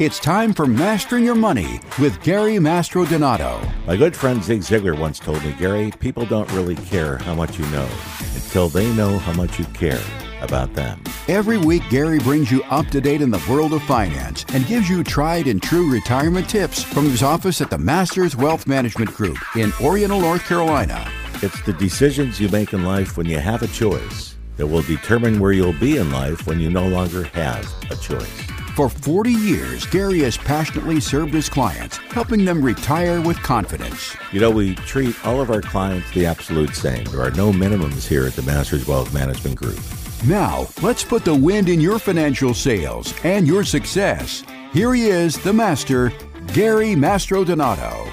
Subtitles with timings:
[0.00, 3.86] It's time for Mastering Your Money with Gary Mastrodonato.
[3.86, 7.60] My good friend Zig Ziglar once told me, Gary, people don't really care how much
[7.60, 7.88] you know
[8.34, 10.02] until they know how much you care
[10.40, 11.00] about them.
[11.28, 14.90] Every week, Gary brings you up to date in the world of finance and gives
[14.90, 19.38] you tried and true retirement tips from his office at the Masters Wealth Management Group
[19.54, 21.08] in Oriental, North Carolina.
[21.40, 25.38] It's the decisions you make in life when you have a choice that will determine
[25.38, 28.53] where you'll be in life when you no longer have a choice.
[28.74, 34.16] For 40 years, Gary has passionately served his clients, helping them retire with confidence.
[34.32, 37.04] You know, we treat all of our clients the absolute same.
[37.04, 39.78] There are no minimums here at the Masters Wealth Management Group.
[40.26, 44.42] Now, let's put the wind in your financial sails and your success.
[44.72, 46.12] Here he is, the master,
[46.52, 48.08] Gary Mastrodonato.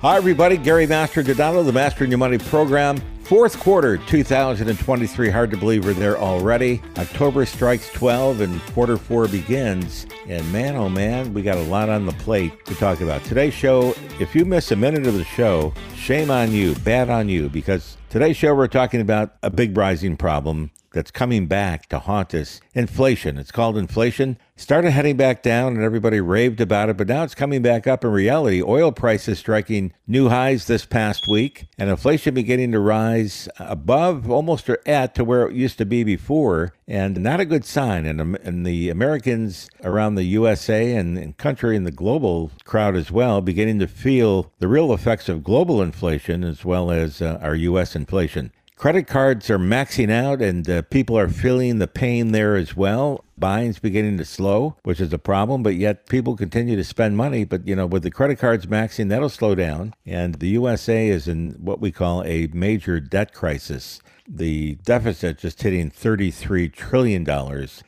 [0.00, 0.56] Hi, everybody.
[0.56, 2.98] Gary Mastrodonato, the Mastering Your Money program.
[3.28, 5.28] Fourth quarter 2023.
[5.28, 6.80] Hard to believe we're there already.
[6.96, 10.06] October strikes 12 and quarter four begins.
[10.26, 13.22] And man, oh man, we got a lot on the plate to talk about.
[13.24, 17.28] Today's show, if you miss a minute of the show, shame on you, bad on
[17.28, 22.00] you, because today's show we're talking about a big rising problem that's coming back to
[22.00, 23.38] haunt us inflation.
[23.38, 24.36] It's called inflation.
[24.56, 28.04] Started heading back down and everybody raved about it, but now it's coming back up
[28.04, 28.60] in reality.
[28.60, 34.68] Oil prices striking new highs this past week and inflation beginning to rise above almost
[34.68, 38.04] or at to where it used to be before, and not a good sign.
[38.04, 43.12] And, and the Americans around the USA and, and country and the global crowd as
[43.12, 47.54] well beginning to feel the real effects of global inflation as well as uh, our
[47.54, 47.94] U.S.
[47.94, 48.50] inflation.
[48.78, 53.24] Credit cards are maxing out, and uh, people are feeling the pain there as well.
[53.36, 57.44] Buying's beginning to slow, which is a problem, but yet people continue to spend money.
[57.44, 59.94] But, you know, with the credit cards maxing, that'll slow down.
[60.06, 64.00] And the USA is in what we call a major debt crisis.
[64.28, 67.24] The deficit just hitting $33 trillion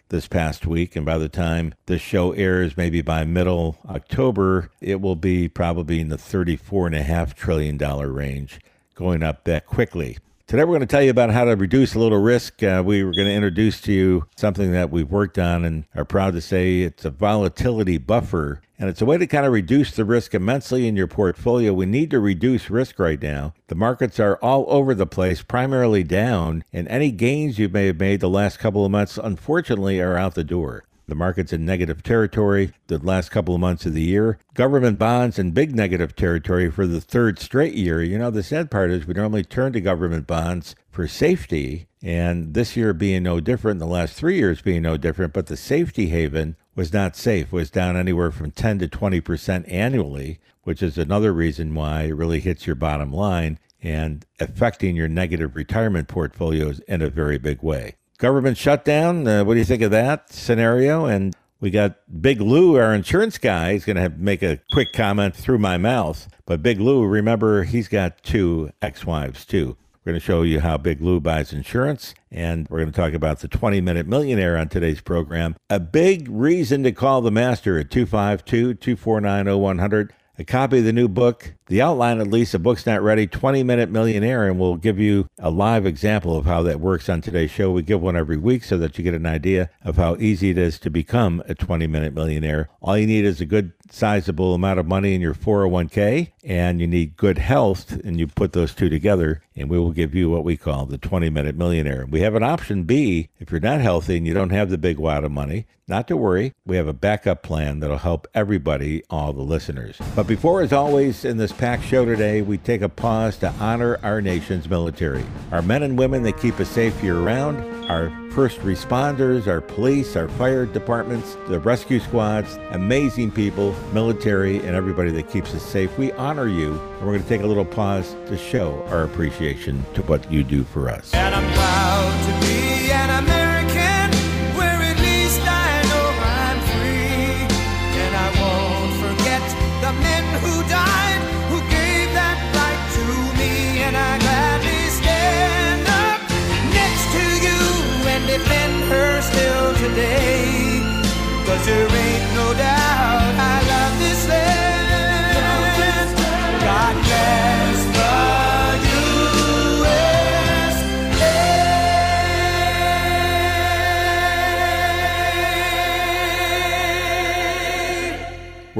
[0.08, 0.96] this past week.
[0.96, 6.00] And by the time this show airs, maybe by middle October, it will be probably
[6.00, 8.58] in the $34.5 trillion range,
[8.96, 10.18] going up that quickly.
[10.50, 12.60] Today, we're going to tell you about how to reduce a little risk.
[12.60, 16.04] Uh, we were going to introduce to you something that we've worked on and are
[16.04, 18.60] proud to say it's a volatility buffer.
[18.76, 21.72] And it's a way to kind of reduce the risk immensely in your portfolio.
[21.72, 23.54] We need to reduce risk right now.
[23.68, 28.00] The markets are all over the place, primarily down, and any gains you may have
[28.00, 30.82] made the last couple of months, unfortunately, are out the door.
[31.10, 34.38] The market's in negative territory the last couple of months of the year.
[34.54, 38.00] Government bonds in big negative territory for the third straight year.
[38.00, 42.54] You know, the sad part is we normally turn to government bonds for safety, and
[42.54, 46.10] this year being no different, the last three years being no different, but the safety
[46.10, 51.32] haven was not safe, was down anywhere from 10 to 20% annually, which is another
[51.32, 57.02] reason why it really hits your bottom line and affecting your negative retirement portfolios in
[57.02, 59.26] a very big way government shutdown.
[59.26, 61.06] Uh, what do you think of that scenario?
[61.06, 63.72] And we got Big Lou, our insurance guy.
[63.72, 66.28] He's going to make a quick comment through my mouth.
[66.46, 69.76] But Big Lou, remember, he's got two ex wives, too.
[70.04, 73.12] We're going to show you how Big Lou buys insurance, and we're going to talk
[73.12, 75.56] about the 20 Minute Millionaire on today's program.
[75.68, 80.92] A big reason to call the master at 252 249 0100 a copy of the
[80.92, 84.76] new book, the outline at least, the book's not ready, 20 Minute Millionaire, and we'll
[84.76, 87.70] give you a live example of how that works on today's show.
[87.70, 90.56] We give one every week so that you get an idea of how easy it
[90.56, 92.70] is to become a 20 Minute Millionaire.
[92.80, 96.86] All you need is a good sizable amount of money in your 401k and you
[96.86, 100.44] need good health and you put those two together and we will give you what
[100.44, 102.06] we call the 20 minute millionaire.
[102.08, 104.98] We have an option B if you're not healthy and you don't have the big
[104.98, 105.66] wad of money.
[105.90, 109.98] Not to worry, we have a backup plan that'll help everybody, all the listeners.
[110.14, 113.98] But before, as always, in this packed show today, we take a pause to honor
[114.04, 115.24] our nation's military.
[115.50, 120.16] Our men and women that keep us safe year round, our first responders, our police,
[120.16, 125.96] our fire departments, the rescue squads, amazing people, military, and everybody that keeps us safe.
[125.98, 129.84] We honor you, and we're going to take a little pause to show our appreciation
[129.94, 131.12] to what you do for us.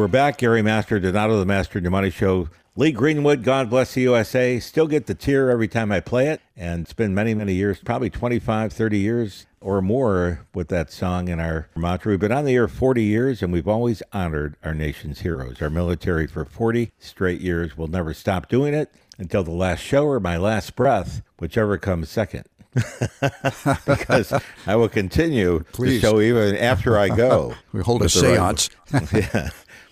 [0.01, 0.39] We're back.
[0.39, 2.49] Gary Master, Donato the Master Money Show.
[2.81, 6.41] Lee Greenwood, God Bless the USA, still get the tear every time I play it.
[6.57, 11.29] And it's been many, many years, probably 25, 30 years or more with that song
[11.29, 12.13] in our mantra.
[12.13, 15.69] We've been on the air 40 years and we've always honored our nation's heroes, our
[15.69, 17.77] military for 40 straight years.
[17.77, 22.09] We'll never stop doing it until the last show or my last breath, whichever comes
[22.09, 22.45] second.
[23.85, 24.33] because
[24.67, 26.01] I will continue Please.
[26.01, 27.57] the show even after I go.
[27.73, 28.71] We hold a With the right- seance.
[29.35, 29.51] yeah,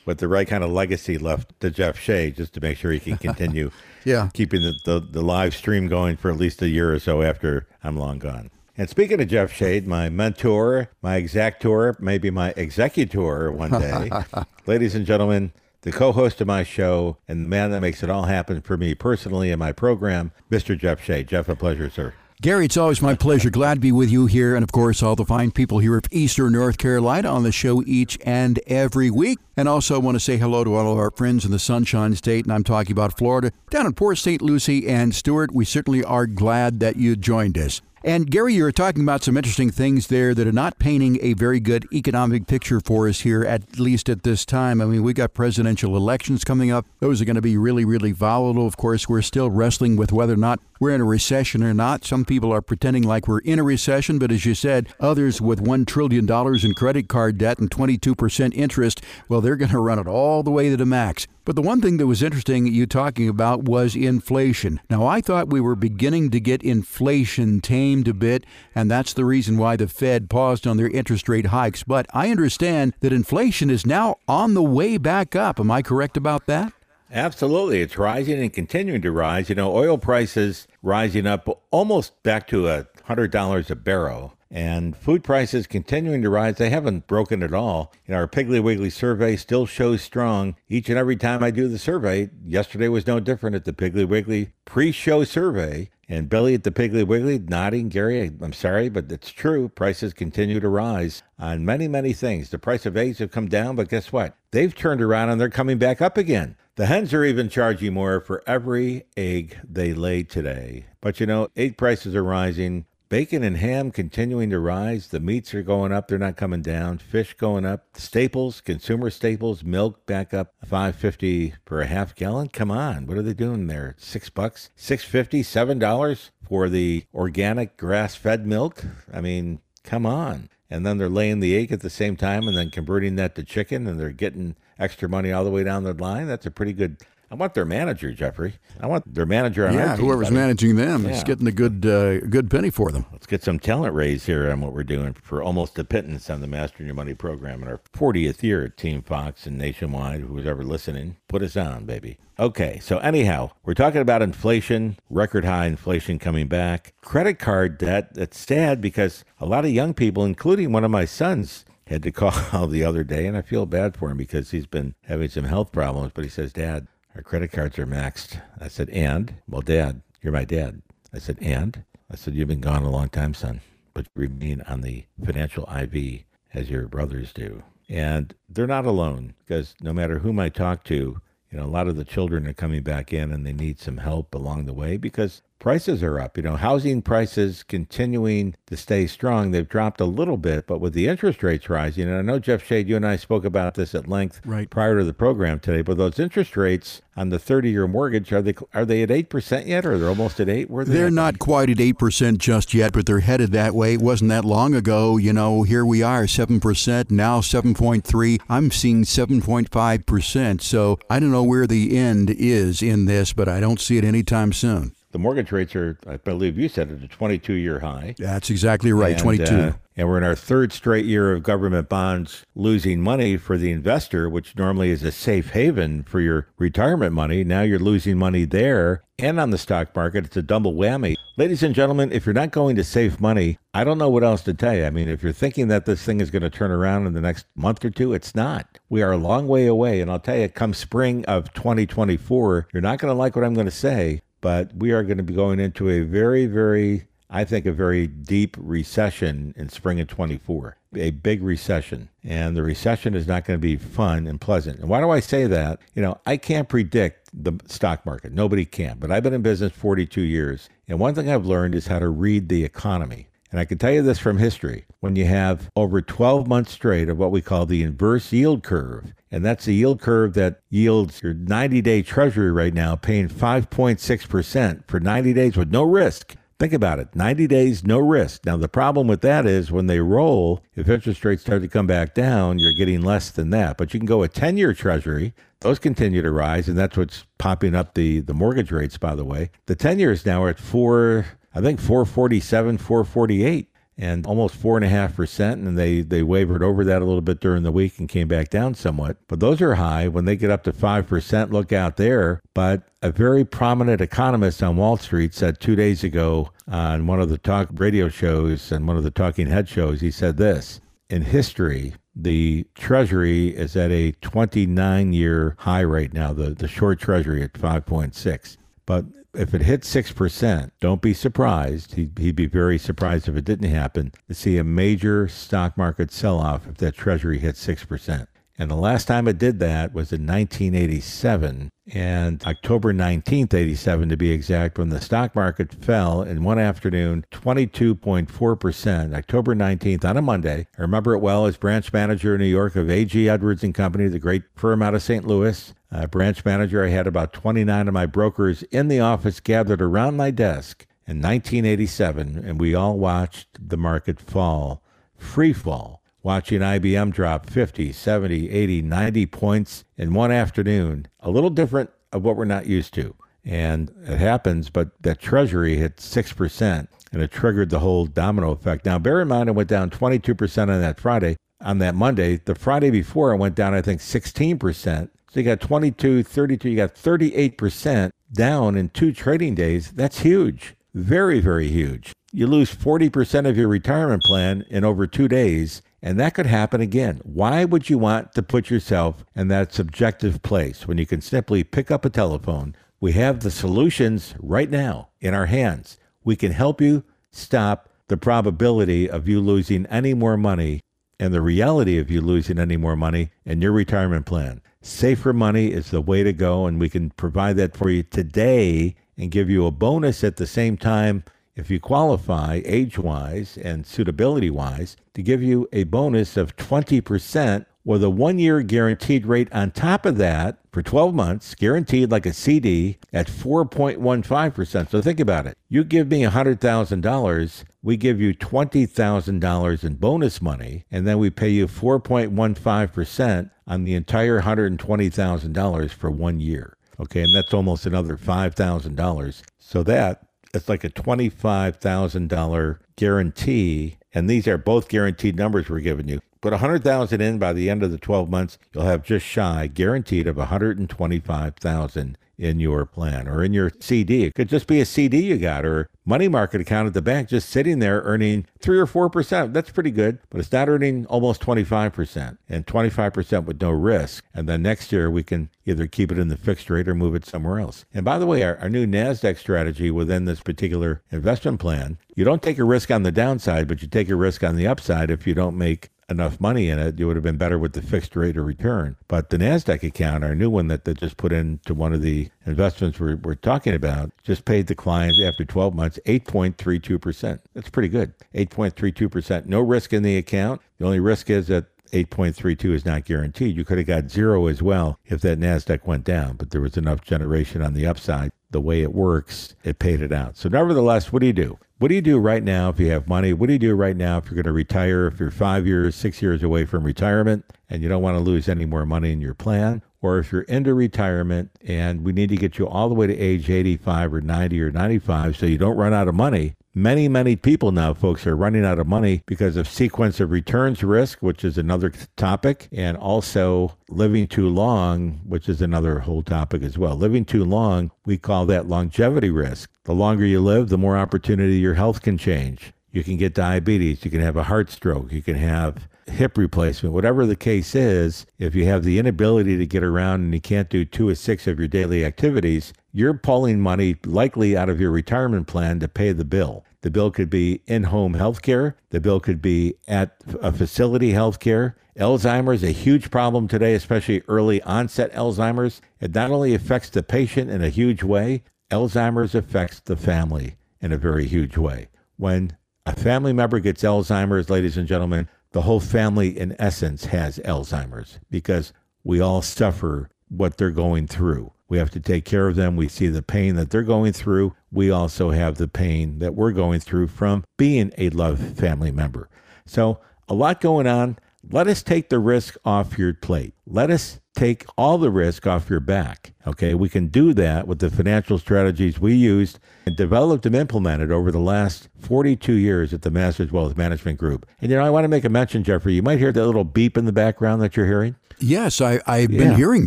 [0.08, 2.98] with the right kind of legacy left to Jeff Shea, just to make sure he
[2.98, 3.70] can continue.
[4.04, 4.30] Yeah.
[4.32, 7.66] keeping the, the the live stream going for at least a year or so after
[7.84, 8.50] I'm long gone.
[8.78, 14.08] And speaking of Jeff Shade, my mentor, my exactor, maybe my executor one day,
[14.66, 15.52] ladies and gentlemen,
[15.82, 18.94] the co-host of my show and the man that makes it all happen for me
[18.94, 20.78] personally in my program, Mr.
[20.78, 21.28] Jeff Shade.
[21.28, 22.14] Jeff, a pleasure, sir.
[22.40, 23.50] Gary, it's always my pleasure.
[23.50, 26.04] Glad to be with you here, and of course, all the fine people here of
[26.12, 29.40] Eastern North Carolina on the show each and every week.
[29.56, 32.44] And also want to say hello to all of our friends in the Sunshine State,
[32.44, 34.40] and I'm talking about Florida, down in Port St.
[34.40, 35.52] Lucie and Stuart.
[35.52, 37.82] We certainly are glad that you joined us.
[38.04, 41.58] And Gary, you're talking about some interesting things there that are not painting a very
[41.58, 44.80] good economic picture for us here, at least at this time.
[44.80, 46.86] I mean, we got presidential elections coming up.
[47.00, 48.68] Those are going to be really, really volatile.
[48.68, 52.04] Of course, we're still wrestling with whether or not we're in a recession or not.
[52.04, 55.64] Some people are pretending like we're in a recession, but as you said, others with
[55.64, 56.30] $1 trillion
[56.64, 60.52] in credit card debt and 22% interest, well, they're going to run it all the
[60.52, 61.26] way to the max.
[61.48, 64.80] But the one thing that was interesting you talking about was inflation.
[64.90, 69.24] Now, I thought we were beginning to get inflation tamed a bit, and that's the
[69.24, 71.84] reason why the Fed paused on their interest rate hikes.
[71.84, 75.58] But I understand that inflation is now on the way back up.
[75.58, 76.70] Am I correct about that?
[77.10, 77.80] Absolutely.
[77.80, 79.48] It's rising and continuing to rise.
[79.48, 84.34] You know, oil prices rising up almost back to a $100 a barrel.
[84.50, 86.56] And food prices continuing to rise.
[86.56, 87.92] They haven't broken at all.
[88.06, 91.78] Know, our Piggly Wiggly survey still shows strong each and every time I do the
[91.78, 92.30] survey.
[92.46, 95.90] Yesterday was no different at the Piggly Wiggly pre show survey.
[96.10, 99.68] And Billy at the Piggly Wiggly nodding, Gary, I'm sorry, but it's true.
[99.68, 102.48] Prices continue to rise on many, many things.
[102.48, 104.34] The price of eggs have come down, but guess what?
[104.50, 106.56] They've turned around and they're coming back up again.
[106.76, 110.86] The hens are even charging more for every egg they lay today.
[111.02, 112.86] But you know, egg prices are rising.
[113.08, 115.08] Bacon and ham continuing to rise.
[115.08, 116.98] The meats are going up, they're not coming down.
[116.98, 117.86] Fish going up.
[117.94, 122.48] Staples, consumer staples, milk back up 550 per half gallon.
[122.48, 123.96] Come on, what are they doing there?
[123.98, 128.84] 6 bucks, six fifty, seven dollars for the organic grass-fed milk?
[129.10, 130.50] I mean, come on.
[130.68, 133.42] And then they're laying the egg at the same time and then converting that to
[133.42, 136.26] chicken and they're getting extra money all the way down the line.
[136.26, 136.98] That's a pretty good
[137.30, 138.54] I want their manager, Jeffrey.
[138.80, 140.36] I want their manager on Yeah, team, whoever's buddy.
[140.36, 143.04] managing them is getting a good, uh, good penny for them.
[143.12, 146.40] Let's get some talent raise here on what we're doing for almost a pittance on
[146.40, 150.22] the Mastering Your Money program in our 40th year at Team Fox and nationwide.
[150.22, 152.16] Who's ever listening, put us on, baby.
[152.38, 158.14] Okay, so anyhow, we're talking about inflation, record high inflation coming back, credit card debt.
[158.14, 162.10] That's sad because a lot of young people, including one of my sons, had to
[162.12, 165.44] call the other day, and I feel bad for him because he's been having some
[165.44, 166.12] health problems.
[166.14, 166.86] But he says, Dad,
[167.18, 168.40] our credit cards are maxed.
[168.60, 169.34] I said, and?
[169.48, 170.82] Well, Dad, you're my dad.
[171.12, 171.82] I said, and?
[172.08, 173.60] I said, you've been gone a long time, son,
[173.92, 176.22] but remain on the financial IV
[176.54, 177.64] as your brothers do.
[177.88, 181.20] And they're not alone because no matter whom I talk to,
[181.50, 183.96] you know, a lot of the children are coming back in and they need some
[183.96, 186.36] help along the way because prices are up.
[186.36, 189.50] You know, housing prices continuing to stay strong.
[189.50, 192.64] They've dropped a little bit, but with the interest rates rising, and I know Jeff
[192.64, 194.68] Shade, you and I spoke about this at length Right.
[194.70, 198.54] prior to the program today, but those interest rates on the 30-year mortgage are they
[198.72, 200.70] are they at 8% yet or they're almost at 8?
[200.70, 203.94] Where they They're not quite at 8% just yet, but they're headed that way.
[203.94, 205.16] It wasn't that long ago.
[205.16, 208.40] You know, here we are, 7%, now 7.3.
[208.48, 210.60] I'm seeing 7.5%.
[210.60, 214.04] So I don't know where the end is in this, but I don't see it
[214.04, 214.92] anytime soon.
[215.10, 218.14] The mortgage rates are I believe you said at a 22-year high.
[218.18, 219.44] That's exactly right, And, 22.
[219.44, 223.72] uh, and we're in our third straight year of government bonds losing money for the
[223.72, 227.42] investor, which normally is a safe haven for your retirement money.
[227.42, 230.26] Now you're losing money there and on the stock market.
[230.26, 231.16] It's a double whammy.
[231.36, 234.42] Ladies and gentlemen, if you're not going to save money, I don't know what else
[234.42, 234.84] to tell you.
[234.84, 237.20] I mean, if you're thinking that this thing is going to turn around in the
[237.20, 238.78] next month or two, it's not.
[238.88, 240.00] We are a long way away.
[240.00, 243.54] And I'll tell you, come spring of 2024, you're not going to like what I'm
[243.54, 247.44] going to say, but we are going to be going into a very, very I
[247.44, 252.08] think a very deep recession in spring of 24, a big recession.
[252.24, 254.78] And the recession is not going to be fun and pleasant.
[254.78, 255.80] And why do I say that?
[255.94, 258.32] You know, I can't predict the stock market.
[258.32, 258.96] Nobody can.
[258.98, 260.70] But I've been in business 42 years.
[260.86, 263.28] And one thing I've learned is how to read the economy.
[263.50, 264.86] And I can tell you this from history.
[265.00, 269.12] When you have over 12 months straight of what we call the inverse yield curve,
[269.30, 274.88] and that's the yield curve that yields your 90 day treasury right now, paying 5.6%
[274.88, 276.36] for 90 days with no risk.
[276.58, 278.44] Think about it 90 days, no risk.
[278.44, 281.86] Now, the problem with that is when they roll, if interest rates start to come
[281.86, 283.76] back down, you're getting less than that.
[283.76, 287.24] But you can go a 10 year treasury, those continue to rise, and that's what's
[287.38, 289.50] popping up the, the mortgage rates, by the way.
[289.66, 293.67] The 10 years now are at four, I think 447, 448
[293.98, 295.60] and almost four and a half percent.
[295.60, 298.48] And they they wavered over that a little bit during the week and came back
[298.48, 299.16] down somewhat.
[299.26, 300.08] But those are high.
[300.08, 302.40] When they get up to five percent, look out there.
[302.54, 307.28] But a very prominent economist on Wall Street said two days ago on one of
[307.28, 311.22] the talk radio shows and one of the talking head shows, he said this in
[311.22, 317.42] history, the Treasury is at a 29 year high right now, the, the short Treasury
[317.42, 318.56] at 5.6.
[318.86, 319.04] But
[319.34, 321.94] if it hits 6%, don't be surprised.
[321.94, 326.10] He'd, he'd, be very surprised if it didn't happen to see a major stock market
[326.10, 328.26] sell off if that treasury hits 6%.
[328.60, 334.16] And the last time it did that was in 1987 and October 19th, 87 to
[334.16, 339.14] be exact, when the stock market fell in one afternoon 22.4%.
[339.14, 340.66] October 19th on a Monday.
[340.76, 343.28] I remember it well as branch manager in New York of A.G.
[343.28, 345.24] Edwards and Company, the great firm out of St.
[345.24, 345.72] Louis.
[345.92, 350.16] Uh, branch manager, I had about 29 of my brokers in the office gathered around
[350.16, 354.82] my desk in 1987, and we all watched the market fall,
[355.16, 361.06] free fall watching IBM drop 50, 70, 80, 90 points in one afternoon.
[361.20, 363.14] A little different of what we're not used to.
[363.44, 368.84] And it happens, but that treasury hit 6% and it triggered the whole domino effect.
[368.84, 371.36] Now, bear in mind, it went down 22% on that Friday.
[371.60, 375.08] On that Monday, the Friday before, it went down, I think, 16%.
[375.30, 379.90] So you got 22, 32, you got 38% down in two trading days.
[379.90, 380.74] That's huge.
[380.94, 382.12] Very, very huge.
[382.32, 386.80] You lose 40% of your retirement plan in over two days and that could happen
[386.80, 387.20] again.
[387.24, 391.64] Why would you want to put yourself in that subjective place when you can simply
[391.64, 392.76] pick up a telephone?
[393.00, 395.98] We have the solutions right now in our hands.
[396.24, 400.80] We can help you stop the probability of you losing any more money
[401.20, 404.60] and the reality of you losing any more money in your retirement plan.
[404.80, 408.94] Safer money is the way to go, and we can provide that for you today
[409.16, 411.24] and give you a bonus at the same time
[411.58, 417.66] if you qualify age wise and suitability wise, to give you a bonus of 20%
[417.84, 422.26] with a one year guaranteed rate on top of that for 12 months, guaranteed like
[422.26, 424.88] a CD at 4.15%.
[424.88, 425.56] So think about it.
[425.68, 431.48] You give me $100,000, we give you $20,000 in bonus money, and then we pay
[431.48, 436.76] you 4.15% on the entire $120,000 for one year.
[437.00, 439.42] Okay, and that's almost another $5,000.
[439.58, 443.98] So that it's like a $25,000 guarantee.
[444.14, 446.20] And these are both guaranteed numbers we're giving you.
[446.40, 450.26] Put 100,000 in by the end of the 12 months, you'll have just shy guaranteed
[450.26, 454.24] of 125,000 in your plan or in your CD.
[454.24, 457.28] It could just be a CD you got or money market account at the bank
[457.28, 459.52] just sitting there earning 3 or 4%.
[459.52, 464.24] That's pretty good, but it's not earning almost 25% and 25% with no risk.
[464.32, 467.16] And then next year we can either keep it in the fixed rate or move
[467.16, 467.84] it somewhere else.
[467.92, 472.24] And by the way, our, our new NASDAQ strategy within this particular investment plan, you
[472.24, 475.10] don't take a risk on the downside, but you take a risk on the upside
[475.10, 477.82] if you don't make enough money in it, you would have been better with the
[477.82, 478.96] fixed rate of return.
[479.08, 482.30] But the NASDAQ account, our new one that they just put into one of the
[482.46, 487.40] investments we're, we're talking about, just paid the client after 12 months 8.32%.
[487.54, 488.14] That's pretty good.
[488.34, 489.46] 8.32%.
[489.46, 490.60] No risk in the account.
[490.78, 493.56] The only risk is that 8.32 is not guaranteed.
[493.56, 496.76] You could have got zero as well if that NASDAQ went down, but there was
[496.76, 498.30] enough generation on the upside.
[498.50, 500.36] The way it works, it paid it out.
[500.38, 501.58] So, nevertheless, what do you do?
[501.80, 503.32] What do you do right now if you have money?
[503.32, 505.06] What do you do right now if you're going to retire?
[505.06, 508.48] If you're five years, six years away from retirement and you don't want to lose
[508.48, 509.82] any more money in your plan?
[510.02, 513.16] Or if you're into retirement and we need to get you all the way to
[513.16, 517.34] age 85 or 90 or 95 so you don't run out of money, Many, many
[517.34, 521.42] people now, folks, are running out of money because of sequence of returns risk, which
[521.42, 526.94] is another topic, and also living too long, which is another whole topic as well.
[526.94, 529.68] Living too long, we call that longevity risk.
[529.86, 532.72] The longer you live, the more opportunity your health can change.
[532.92, 536.94] You can get diabetes, you can have a heart stroke, you can have hip replacement,
[536.94, 540.70] whatever the case is, if you have the inability to get around and you can't
[540.70, 544.92] do two or six of your daily activities, you're pulling money likely out of your
[544.92, 546.64] retirement plan to pay the bill.
[546.82, 551.12] The bill could be in home health care, the bill could be at a facility
[551.12, 551.76] health care.
[551.96, 555.80] Alzheimer's a huge problem today, especially early onset Alzheimer's.
[556.00, 560.92] It not only affects the patient in a huge way, Alzheimer's affects the family in
[560.92, 561.88] a very huge way.
[562.16, 562.56] When
[562.86, 568.20] a family member gets Alzheimer's, ladies and gentlemen, the whole family, in essence, has Alzheimer's
[568.30, 571.52] because we all suffer what they're going through.
[571.68, 572.76] We have to take care of them.
[572.76, 574.54] We see the pain that they're going through.
[574.72, 579.28] We also have the pain that we're going through from being a loved family member.
[579.66, 581.18] So, a lot going on.
[581.50, 583.54] Let us take the risk off your plate.
[583.66, 586.32] Let us take all the risk off your back.
[586.46, 591.10] Okay, we can do that with the financial strategies we used and developed and implemented
[591.10, 594.46] over the last 42 years at the Masters Wealth Management Group.
[594.60, 595.94] And you know, I want to make a mention, Jeffrey.
[595.94, 598.16] You might hear that little beep in the background that you're hearing.
[598.38, 599.86] Yes, I, I've been hearing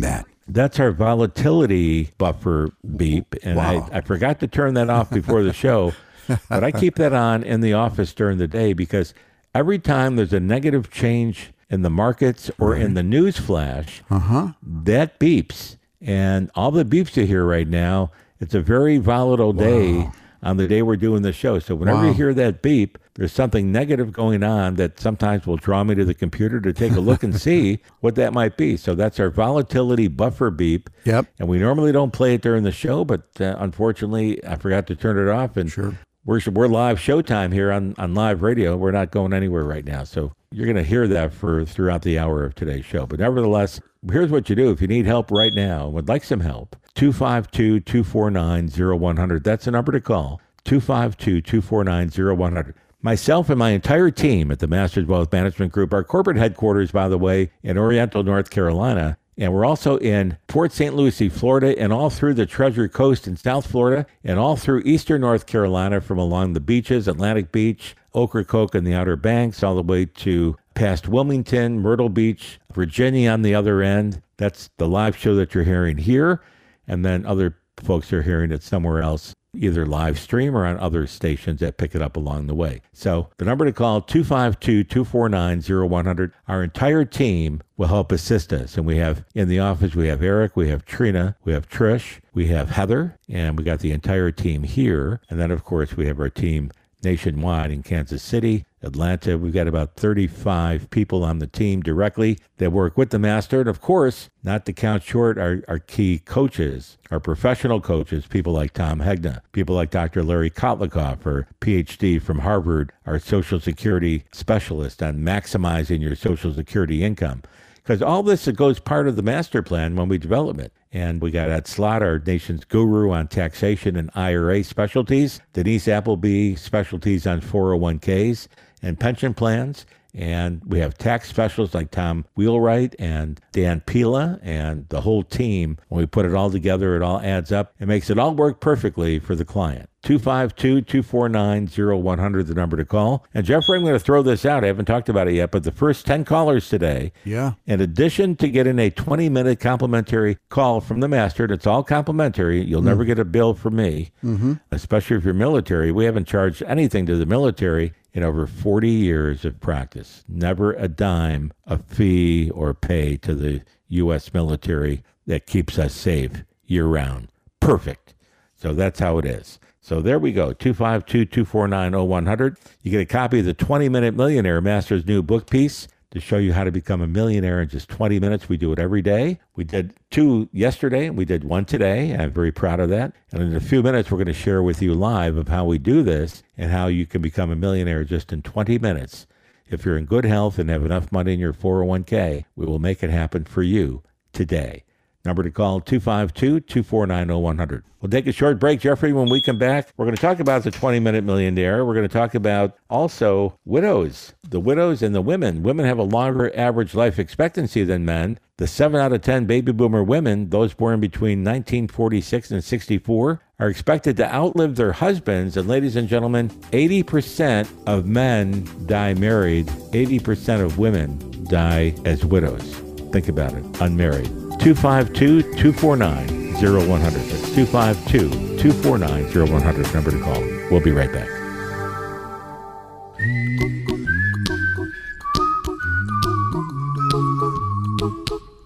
[0.00, 0.26] that.
[0.48, 3.34] That's our volatility buffer beep.
[3.42, 3.88] And Wow.
[3.92, 5.92] I, I forgot to turn that off before the show,
[6.48, 9.14] but I keep that on in the office during the day because
[9.54, 14.52] every time there's a negative change in the markets or in the news flash, uh-huh.
[14.62, 15.76] that beeps.
[16.00, 20.10] And all the beeps you hear right now, it's a very volatile day
[20.42, 21.58] on the day we're doing the show.
[21.58, 25.84] So whenever you hear that beep, there's something negative going on that sometimes will draw
[25.84, 28.76] me to the computer to take a look and see what that might be.
[28.76, 30.90] So that's our volatility buffer beep.
[31.04, 31.26] Yep.
[31.38, 34.96] And we normally don't play it during the show, but uh, unfortunately, I forgot to
[34.96, 35.56] turn it off.
[35.56, 35.98] And Sure.
[36.24, 38.76] We're we're live showtime here on on live radio.
[38.76, 42.18] We're not going anywhere right now, so you're going to hear that for throughout the
[42.18, 43.06] hour of today's show.
[43.06, 46.40] But nevertheless, here's what you do if you need help right now, would like some
[46.40, 46.76] help.
[46.94, 49.44] 252-249-0100.
[49.44, 50.40] That's the number to call.
[50.66, 52.74] 252-249-0100.
[53.00, 57.08] Myself and my entire team at the Masters Wealth Management Group, our corporate headquarters, by
[57.08, 60.94] the way, in Oriental, North Carolina, and we're also in Port St.
[60.94, 65.22] Lucie, Florida, and all through the Treasure Coast in South Florida, and all through eastern
[65.22, 69.82] North Carolina from along the beaches, Atlantic Beach, Ocracoke, and the Outer Banks, all the
[69.82, 74.22] way to past Wilmington, Myrtle Beach, Virginia on the other end.
[74.36, 76.40] That's the live show that you're hearing here.
[76.86, 81.06] And then other folks are hearing it somewhere else, either live stream or on other
[81.06, 82.80] stations that pick it up along the way.
[82.92, 86.32] So the number to call 252-249-0100.
[86.48, 88.76] Our entire team will help assist us.
[88.76, 92.20] And we have in the office, we have Eric, we have Trina, we have Trish,
[92.32, 95.20] we have Heather, and we got the entire team here.
[95.28, 96.70] And then of course we have our team
[97.02, 99.38] nationwide in Kansas City, Atlanta.
[99.38, 103.60] We've got about 35 people on the team directly that work with the master.
[103.60, 108.52] And of course, not to count short our, our key coaches, our professional coaches, people
[108.52, 110.22] like Tom Hegna, people like Dr.
[110.22, 117.04] Larry Kotlikoff, our PhD from Harvard, our Social Security specialist on maximizing your Social Security
[117.04, 117.42] income
[117.82, 120.72] because all this goes part of the master plan when we develop it.
[120.92, 126.54] And we got Ed Slott, our nation's guru on taxation and IRA specialties, Denise Appleby,
[126.54, 128.46] specialties on 401ks
[128.82, 129.86] and pension plans.
[130.14, 135.78] And we have tax specialists like Tom Wheelwright and Dan Pilla and the whole team.
[135.88, 137.74] When we put it all together, it all adds up.
[137.80, 139.88] It makes it all work perfectly for the client.
[140.02, 141.68] 252 249
[142.02, 143.24] 0100, the number to call.
[143.32, 144.64] And Jeffrey, I'm going to throw this out.
[144.64, 147.52] I haven't talked about it yet, but the first 10 callers today, Yeah.
[147.66, 151.84] in addition to getting a 20 minute complimentary call from the master, and it's all
[151.84, 153.08] complimentary, you'll never mm.
[153.08, 154.54] get a bill from me, mm-hmm.
[154.72, 155.92] especially if you're military.
[155.92, 160.24] We haven't charged anything to the military in over 40 years of practice.
[160.28, 164.32] Never a dime of fee or pay to the U.S.
[164.34, 167.28] military that keeps us safe year round.
[167.60, 168.14] Perfect.
[168.54, 169.58] So that's how it is.
[169.80, 170.52] So there we go.
[170.52, 172.56] 252 249 0100.
[172.82, 176.36] You get a copy of the 20 Minute Millionaire Master's new book piece to show
[176.36, 178.48] you how to become a millionaire in just 20 minutes.
[178.48, 179.40] We do it every day.
[179.56, 182.14] We did two yesterday and we did one today.
[182.14, 183.14] I'm very proud of that.
[183.32, 185.78] And in a few minutes, we're going to share with you live of how we
[185.78, 189.26] do this and how you can become a millionaire just in 20 minutes.
[189.66, 193.02] If you're in good health and have enough money in your 401k, we will make
[193.02, 194.02] it happen for you
[194.34, 194.84] today.
[195.24, 197.84] Number to call 252 249 0100.
[198.00, 199.12] We'll take a short break, Jeffrey.
[199.12, 201.84] When we come back, we're going to talk about the 20 minute millionaire.
[201.84, 205.62] We're going to talk about also widows, the widows and the women.
[205.62, 208.40] Women have a longer average life expectancy than men.
[208.56, 213.68] The 7 out of 10 baby boomer women, those born between 1946 and 64, are
[213.68, 215.56] expected to outlive their husbands.
[215.56, 222.74] And ladies and gentlemen, 80% of men die married, 80% of women die as widows.
[223.12, 224.41] Think about it, unmarried.
[224.62, 227.20] 252 249 0100.
[227.20, 229.92] That's 252 249 0100.
[229.92, 230.40] Number to call.
[230.70, 231.28] We'll be right back.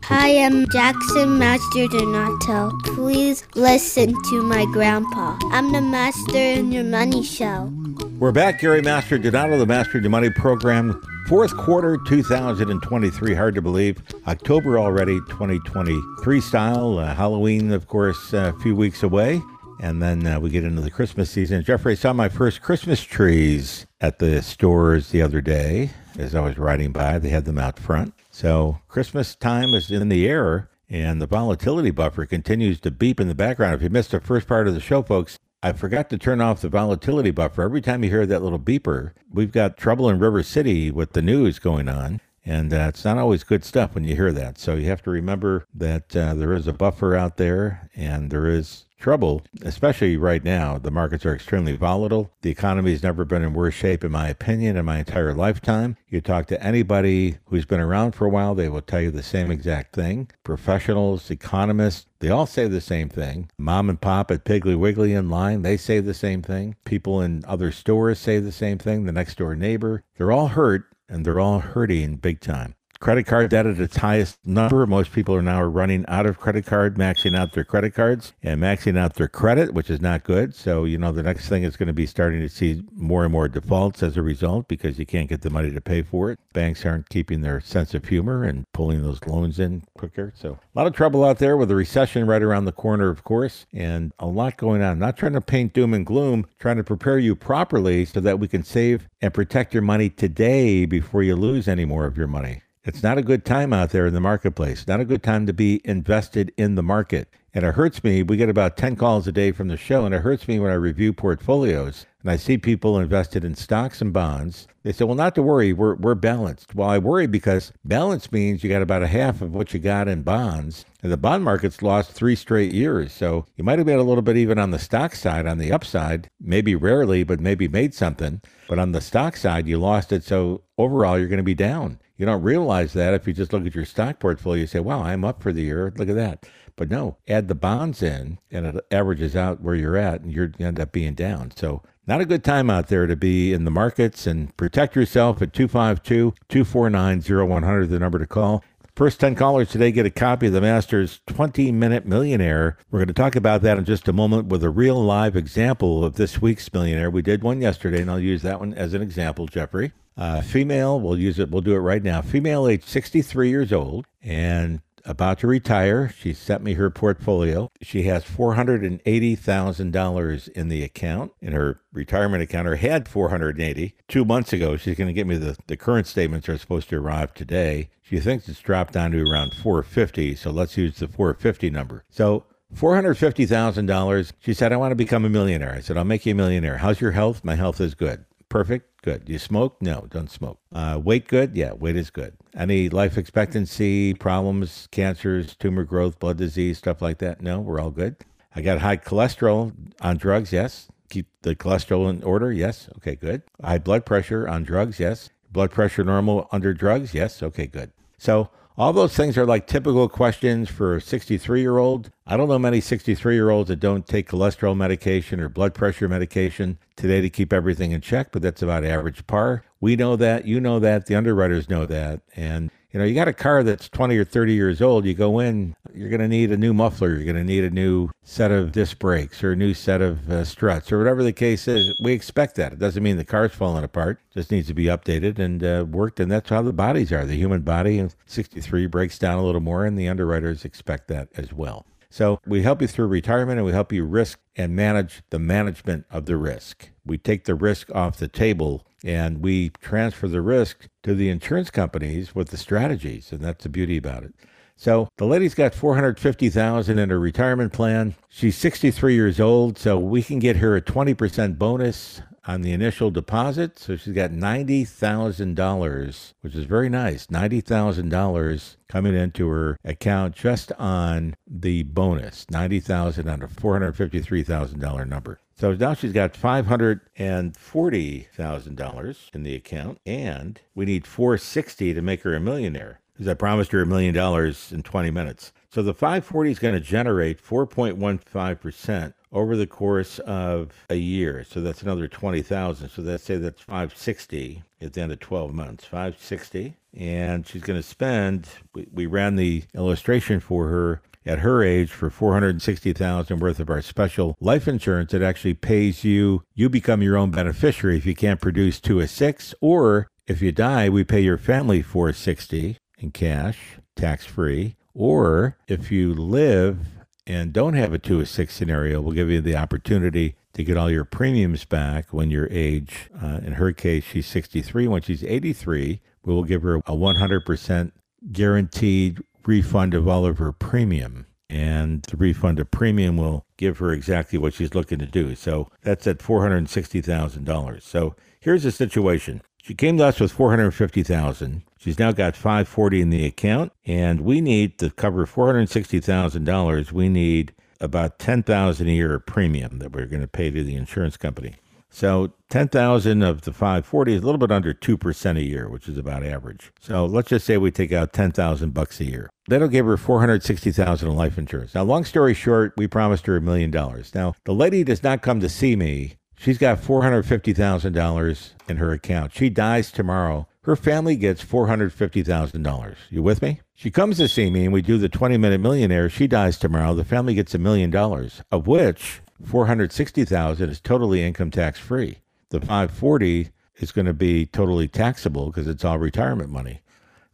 [0.04, 2.78] Hi, I'm Jackson Mastrodonato.
[2.94, 5.38] Please listen to my grandpa.
[5.44, 7.72] I'm the master in your money show.
[8.18, 11.00] We're back, Gary Mastrodonato, the Master in Your Money program.
[11.26, 14.00] Fourth quarter 2023, hard to believe.
[14.28, 17.00] October already, 2023 style.
[17.00, 19.42] Uh, Halloween, of course, uh, a few weeks away.
[19.80, 21.64] And then uh, we get into the Christmas season.
[21.64, 26.58] Jeffrey, saw my first Christmas trees at the stores the other day as I was
[26.58, 27.18] riding by.
[27.18, 28.14] They had them out front.
[28.30, 33.26] So Christmas time is in the air and the volatility buffer continues to beep in
[33.26, 33.74] the background.
[33.74, 36.60] If you missed the first part of the show, folks, I forgot to turn off
[36.60, 37.62] the volatility buffer.
[37.62, 41.22] Every time you hear that little beeper, we've got trouble in River City with the
[41.22, 42.20] news going on.
[42.44, 44.58] And uh, it's not always good stuff when you hear that.
[44.58, 48.46] So you have to remember that uh, there is a buffer out there and there
[48.46, 50.78] is trouble, especially right now.
[50.78, 52.30] The markets are extremely volatile.
[52.42, 55.96] The economy has never been in worse shape, in my opinion, in my entire lifetime.
[56.08, 59.22] You talk to anybody who's been around for a while, they will tell you the
[59.22, 60.30] same exact thing.
[60.44, 63.50] Professionals, economists, they all say the same thing.
[63.58, 66.76] Mom and pop at Piggly Wiggly in line, they say the same thing.
[66.84, 69.04] People in other stores say the same thing.
[69.04, 72.74] The next door neighbor, they're all hurt and they're all hurting big time.
[72.98, 74.86] Credit card debt at its highest number.
[74.86, 78.60] Most people are now running out of credit card, maxing out their credit cards and
[78.60, 80.54] maxing out their credit, which is not good.
[80.54, 83.32] So, you know, the next thing is going to be starting to see more and
[83.32, 86.38] more defaults as a result because you can't get the money to pay for it.
[86.52, 90.32] Banks aren't keeping their sense of humor and pulling those loans in quicker.
[90.34, 93.24] So, a lot of trouble out there with the recession right around the corner, of
[93.24, 94.92] course, and a lot going on.
[94.92, 98.40] I'm not trying to paint doom and gloom, trying to prepare you properly so that
[98.40, 102.26] we can save and protect your money today before you lose any more of your
[102.26, 102.62] money.
[102.86, 104.86] It's not a good time out there in the marketplace.
[104.86, 107.28] Not a good time to be invested in the market.
[107.52, 108.22] And it hurts me.
[108.22, 110.70] We get about 10 calls a day from the show, and it hurts me when
[110.70, 114.66] I review portfolios and I see people invested in stocks and bonds.
[114.82, 116.74] They say, well, not to worry, we're, we're balanced.
[116.74, 120.08] Well, I worry because balance means you got about a half of what you got
[120.08, 120.84] in bonds.
[121.04, 123.12] And the bond market's lost three straight years.
[123.12, 125.70] So you might have made a little bit even on the stock side, on the
[125.70, 128.42] upside, maybe rarely, but maybe made something.
[128.68, 130.24] But on the stock side, you lost it.
[130.24, 132.00] So overall, you're going to be down.
[132.16, 135.02] You don't realize that if you just look at your stock portfolio, you say, wow,
[135.02, 135.92] I'm up for the year.
[135.96, 136.46] Look at that.
[136.76, 140.52] But no, add the bonds in and it averages out where you're at and you
[140.58, 141.52] end up being down.
[141.56, 145.42] So not a good time out there to be in the markets and protect yourself
[145.42, 148.62] at 252 249 0100, the number to call.
[148.94, 152.78] First 10 callers today get a copy of the Masters 20 Minute Millionaire.
[152.90, 156.02] We're going to talk about that in just a moment with a real live example
[156.02, 157.10] of this week's millionaire.
[157.10, 159.92] We did one yesterday, and I'll use that one as an example, Jeffrey.
[160.16, 162.22] Uh, female, we'll use it, we'll do it right now.
[162.22, 166.08] Female, age 63 years old and about to retire.
[166.08, 167.70] She sent me her portfolio.
[167.80, 174.52] She has $480,000 in the account, in her retirement account, or had 480 two months
[174.52, 174.76] ago.
[174.76, 177.90] She's going to get me the, the current statements are supposed to arrive today.
[178.02, 182.04] She thinks it's dropped down to around 450, so let's use the 450 number.
[182.08, 184.32] So $450,000.
[184.40, 185.74] She said, I want to become a millionaire.
[185.74, 186.78] I said, I'll make you a millionaire.
[186.78, 187.44] How's your health?
[187.44, 188.24] My health is good.
[188.56, 189.02] Perfect.
[189.02, 189.28] Good.
[189.28, 189.76] You smoke?
[189.82, 190.58] No, don't smoke.
[190.72, 191.54] Uh, weight good?
[191.54, 192.38] Yeah, weight is good.
[192.56, 197.42] Any life expectancy problems, cancers, tumor growth, blood disease, stuff like that?
[197.42, 198.16] No, we're all good.
[198.54, 200.54] I got high cholesterol on drugs?
[200.54, 200.88] Yes.
[201.10, 202.50] Keep the cholesterol in order?
[202.50, 202.88] Yes.
[202.96, 203.42] Okay, good.
[203.62, 204.98] High blood pressure on drugs?
[204.98, 205.28] Yes.
[205.52, 207.12] Blood pressure normal under drugs?
[207.12, 207.42] Yes.
[207.42, 207.92] Okay, good.
[208.16, 212.10] So all those things are like typical questions for a 63 year old.
[212.26, 216.08] I don't know many 63 year olds that don't take cholesterol medication or blood pressure
[216.08, 219.64] medication today to keep everything in check, but that's about average par.
[219.80, 222.20] We know that, you know that, the underwriters know that.
[222.34, 225.38] And you know, you got a car that's 20 or 30 years old, you go
[225.38, 228.50] in, you're going to need a new muffler, you're going to need a new set
[228.50, 231.94] of disc brakes or a new set of uh, struts or whatever the case is.
[232.02, 232.72] We expect that.
[232.72, 235.84] It doesn't mean the car's falling apart, it just needs to be updated and uh,
[235.86, 236.20] worked.
[236.20, 237.26] And that's how the bodies are.
[237.26, 241.28] The human body in 63 breaks down a little more, and the underwriters expect that
[241.36, 241.84] as well.
[242.08, 246.06] So we help you through retirement and we help you risk and manage the management
[246.10, 246.88] of the risk.
[247.06, 251.70] We take the risk off the table and we transfer the risk to the insurance
[251.70, 254.34] companies with the strategies, and that's the beauty about it.
[254.74, 258.14] So the lady's got 450,000 in her retirement plan.
[258.28, 263.10] She's 63 years old, so we can get her a 20% bonus on the initial
[263.10, 263.78] deposit.
[263.78, 267.26] So she's got $90,000, which is very nice.
[267.26, 272.46] $90,000 coming into her account just on the bonus.
[272.50, 275.38] 90,000 on a $453,000 number.
[275.58, 282.34] So now she's got $540,000 in the account and we need 460 to make her
[282.34, 285.54] a millionaire because I promised her a million dollars in 20 minutes.
[285.70, 291.42] So the 540 is going to generate 4.15% over the course of a year.
[291.48, 292.90] So that's another 20,000.
[292.90, 295.84] So let's say that's 560 at the end of 12 months.
[295.84, 301.62] 560 and she's going to spend we, we ran the illustration for her at her
[301.62, 307.02] age for 460,000 worth of our special life insurance that actually pays you you become
[307.02, 311.04] your own beneficiary if you can't produce to a 6 or if you die we
[311.04, 316.78] pay your family 460 in cash tax free or if you live
[317.26, 320.76] and don't have a 2 a 6 scenario we'll give you the opportunity to get
[320.76, 325.24] all your premiums back when your age uh, in her case she's 63 when she's
[325.24, 327.92] 83 we will give her a 100%
[328.32, 331.26] guaranteed refund of all of her premium.
[331.48, 335.34] And the refund of premium will give her exactly what she's looking to do.
[335.36, 337.82] So that's at $460,000.
[337.82, 339.42] So here's the situation.
[339.62, 341.62] She came to us with 450,000.
[341.78, 346.92] She's now got 540 in the account and we need to cover $460,000.
[346.92, 351.16] We need about 10,000 a year premium that we're going to pay to the insurance
[351.16, 351.56] company.
[351.96, 355.96] So 10,000 of the 540 is a little bit under 2% a year, which is
[355.96, 356.70] about average.
[356.78, 359.30] So let's just say we take out 10,000 bucks a year.
[359.48, 361.74] That'll give her 460,000 in life insurance.
[361.74, 364.14] Now, long story short, we promised her a million dollars.
[364.14, 366.16] Now, the lady does not come to see me.
[366.36, 369.32] She's got $450,000 in her account.
[369.32, 370.46] She dies tomorrow.
[370.64, 372.96] Her family gets $450,000.
[373.08, 373.62] You with me?
[373.74, 376.10] She comes to see me and we do the 20 minute millionaire.
[376.10, 376.92] She dies tomorrow.
[376.92, 382.18] The family gets a million dollars, of which 460,000 is totally income tax free.
[382.50, 386.80] The 540 is going to be totally taxable because it's all retirement money.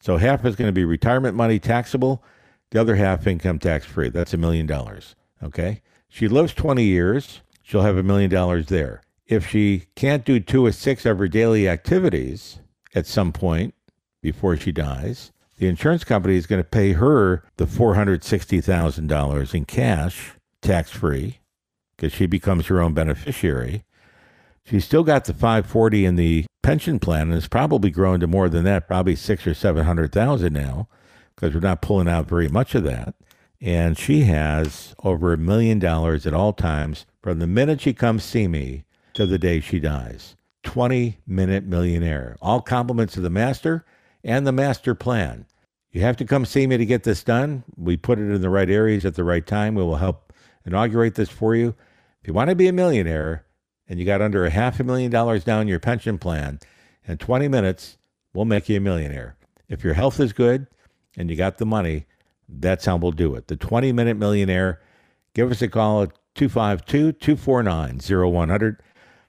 [0.01, 2.25] So half is going to be retirement money taxable,
[2.71, 4.09] the other half income tax free.
[4.09, 5.15] That's a million dollars.
[5.43, 5.83] Okay.
[6.09, 9.03] She lives 20 years, she'll have a million dollars there.
[9.27, 12.59] If she can't do two or six of her daily activities
[12.95, 13.75] at some point
[14.21, 20.33] before she dies, the insurance company is going to pay her the $460,000 in cash,
[20.61, 21.39] tax free,
[22.03, 23.85] because she becomes her own beneficiary.
[24.65, 28.49] She's still got the 540 in the pension plan, and it's probably grown to more
[28.49, 30.89] than that, probably six or seven hundred thousand now,
[31.37, 33.15] because we're not pulling out very much of that.
[33.61, 38.25] And she has over a million dollars at all times from the minute she comes
[38.25, 38.83] see me
[39.15, 40.35] to the day she dies.
[40.65, 42.37] 20 minute millionaire.
[42.43, 43.85] All compliments to the master
[44.25, 45.47] and the master plan.
[45.93, 47.63] You have to come see me to get this done.
[47.77, 49.77] We put it in the right areas at the right time.
[49.77, 50.33] We will help
[50.67, 51.77] inaugurate this for you.
[52.23, 53.45] If you want to be a millionaire
[53.89, 56.61] and you got under a half a million dollars down your pension plan,
[57.05, 57.99] in 20 minutes,
[58.33, 59.37] we'll make you a millionaire.
[59.69, 60.69] If your health is good
[61.17, 62.07] and you got the money,
[62.49, 63.49] that's how we'll do it.
[63.49, 64.81] The 20 minute millionaire,
[65.35, 68.83] give us a call at 252 249 0100.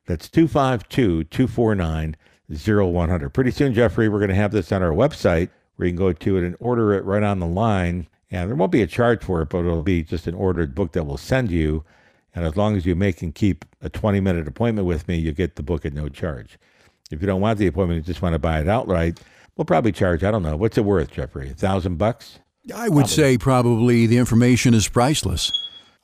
[0.05, 2.15] That's 252 249
[2.47, 3.29] 0100.
[3.29, 6.13] Pretty soon, Jeffrey, we're going to have this on our website where you can go
[6.13, 8.05] to it and order it right on the line.
[8.29, 10.91] And there won't be a charge for it, but it'll be just an ordered book
[10.91, 11.83] that we'll send you.
[12.35, 15.31] And as long as you make and keep a 20 minute appointment with me, you
[15.33, 16.57] get the book at no charge.
[17.11, 19.19] If you don't want the appointment, you just want to buy it outright,
[19.55, 21.51] we'll probably charge, I don't know, what's it worth, Jeffrey?
[21.51, 22.39] A thousand bucks?
[22.73, 25.51] I would say probably the information is priceless.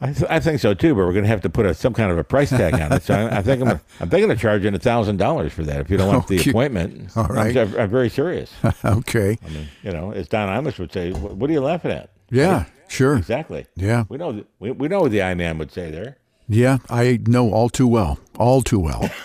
[0.02, 1.94] I, th- I think so too, but we're going to have to put a, some
[1.94, 3.04] kind of a price tag on it.
[3.04, 5.90] So I, I think I'm, I'm thinking of charging a thousand dollars for that if
[5.90, 7.18] you don't want the appointment.
[7.18, 7.56] All right.
[7.56, 8.54] I'm, I'm very serious.
[8.86, 9.38] okay.
[9.46, 12.66] I mean, you know, as Don Imus would say, "What are you laughing at?" Yeah,
[12.90, 13.18] sure.
[13.18, 13.66] Exactly.
[13.76, 14.04] Yeah.
[14.10, 14.44] We know.
[14.60, 16.18] We, we know what the I man would say there.
[16.52, 18.18] Yeah, I know all too well.
[18.40, 19.08] All too well.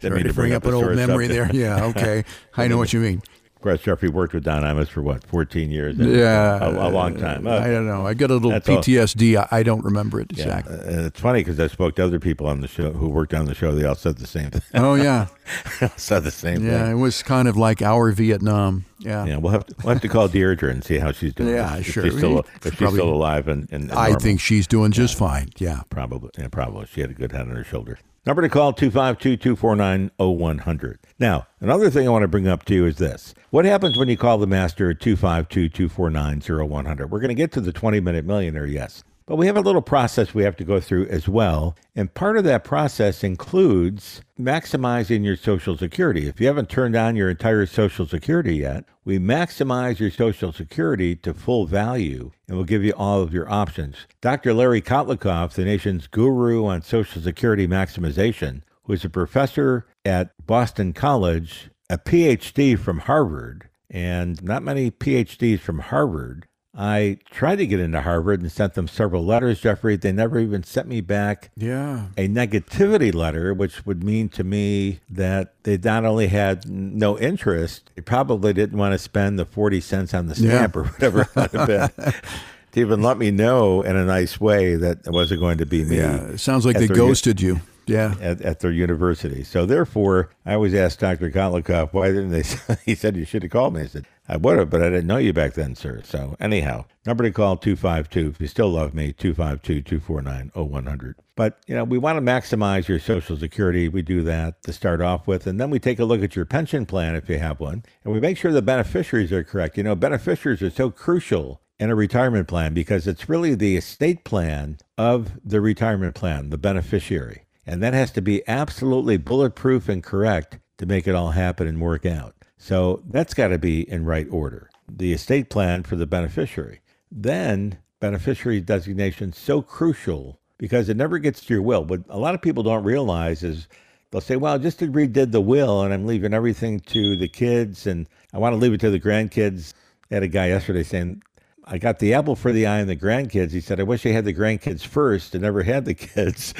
[0.00, 1.52] Sorry mean to bring up a an old memory subject.
[1.52, 1.62] there.
[1.62, 2.24] Yeah, okay.
[2.56, 3.22] I know what you mean.
[3.60, 5.94] Of course, Jeffrey worked with Don Imus for what, 14 years?
[5.98, 6.64] Yeah.
[6.64, 7.46] A, a long time.
[7.46, 8.06] Uh, I don't know.
[8.06, 8.78] I got a little That's all.
[8.78, 9.48] PTSD.
[9.52, 10.44] I, don't remember it yeah.
[10.44, 10.76] exactly.
[10.76, 13.44] Uh, it's funny because I spoke to other people on the show who worked on
[13.44, 13.72] the show.
[13.74, 14.62] They all said the same thing.
[14.72, 15.26] Oh, yeah.
[15.98, 16.92] said the same Yeah, thing.
[16.92, 18.86] it was kind of like our Vietnam.
[18.98, 19.26] Yeah.
[19.26, 21.50] Yeah, we'll have to we'll have to call Deirdre and see how she's doing.
[21.54, 22.06] Yeah, if, sure.
[22.06, 24.20] If she's still, if she's Probably- still alive and, and, and I normal.
[24.20, 25.50] think she's doing just fine.
[25.58, 25.82] Yeah.
[25.90, 26.30] Probably.
[26.38, 26.86] Yeah, probably.
[26.86, 27.98] She had a good head on her shoulder.
[28.26, 30.98] Number to call 252 249 0100.
[31.18, 33.34] Now, another thing I want to bring up to you is this.
[33.48, 37.10] What happens when you call the master at 252 249 0100?
[37.10, 39.04] We're going to get to the 20 minute millionaire, yes.
[39.30, 41.76] But we have a little process we have to go through as well.
[41.94, 46.26] And part of that process includes maximizing your Social Security.
[46.26, 51.14] If you haven't turned on your entire Social Security yet, we maximize your Social Security
[51.14, 53.98] to full value and we'll give you all of your options.
[54.20, 54.52] Dr.
[54.52, 60.92] Larry Kotlikoff, the nation's guru on Social Security maximization, who is a professor at Boston
[60.92, 66.48] College, a PhD from Harvard, and not many PhDs from Harvard.
[66.76, 69.96] I tried to get into Harvard and sent them several letters, Jeffrey.
[69.96, 72.06] They never even sent me back Yeah.
[72.16, 77.90] a negativity letter, which would mean to me that they not only had no interest,
[77.96, 80.80] they probably didn't want to spend the 40 cents on the stamp Yeah.
[80.80, 82.12] or whatever it might have been
[82.72, 85.84] to even let me know in a nice way that it wasn't going to be
[85.84, 86.22] me Yeah.
[86.28, 87.60] It sounds like they their u- ghosted you.
[87.86, 88.14] Yeah.
[88.20, 89.42] at, at their university.
[89.42, 91.28] So therefore, I always asked Dr.
[91.32, 92.44] Kotlikoff, why didn't they?
[92.86, 93.80] he said, you should have called me.
[93.80, 96.02] I said, I would have, but I didn't know you back then, sir.
[96.04, 98.28] So anyhow, number to call 252.
[98.28, 101.14] If you still love me, 252-249-0100.
[101.34, 103.88] But, you know, we want to maximize your Social Security.
[103.88, 105.48] We do that to start off with.
[105.48, 107.82] And then we take a look at your pension plan if you have one.
[108.04, 109.76] And we make sure the beneficiaries are correct.
[109.76, 114.22] You know, beneficiaries are so crucial in a retirement plan because it's really the estate
[114.22, 117.46] plan of the retirement plan, the beneficiary.
[117.66, 121.80] And that has to be absolutely bulletproof and correct to make it all happen and
[121.80, 122.36] work out.
[122.62, 124.68] So that's got to be in right order.
[124.86, 126.80] The estate plan for the beneficiary.
[127.10, 131.86] Then beneficiary designation so crucial because it never gets to your will.
[131.86, 133.66] What a lot of people don't realize is
[134.10, 137.86] they'll say, well, I just redid the will and I'm leaving everything to the kids
[137.86, 139.72] and I want to leave it to the grandkids.
[140.10, 141.22] I had a guy yesterday saying,
[141.64, 143.52] I got the apple for the eye and the grandkids.
[143.52, 146.52] He said, I wish I had the grandkids first and never had the kids.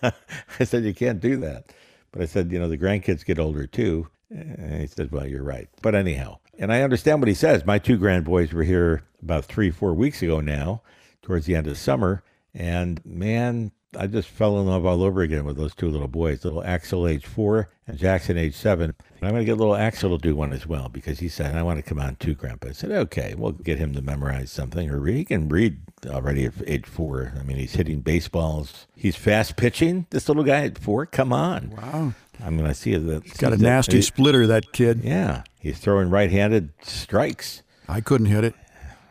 [0.00, 1.72] I said, You can't do that.
[2.12, 4.06] But I said, You know, the grandkids get older too.
[4.30, 5.68] And he said, Well, you're right.
[5.82, 7.66] But anyhow, and I understand what he says.
[7.66, 10.82] My two grandboys were here about three, four weeks ago now,
[11.22, 12.22] towards the end of summer.
[12.54, 16.44] And man, I just fell in love all over again with those two little boys,
[16.44, 18.94] little Axel, age four, and Jackson, age seven.
[19.18, 21.56] And I'm going to get little Axel to do one as well because he said,
[21.56, 22.68] I want to come on too, Grandpa.
[22.68, 25.04] I said, okay, we'll get him to memorize something or.
[25.06, 27.32] He can read already at age four.
[27.38, 28.86] I mean, he's hitting baseballs.
[28.94, 31.04] He's fast pitching, this little guy at four.
[31.06, 31.70] Come on.
[31.70, 32.12] Wow.
[32.42, 33.24] I mean, I see that.
[33.24, 35.00] He's got a nasty he- splitter, that kid.
[35.02, 35.42] Yeah.
[35.58, 38.54] He's throwing right handed strikes I couldn't hit it.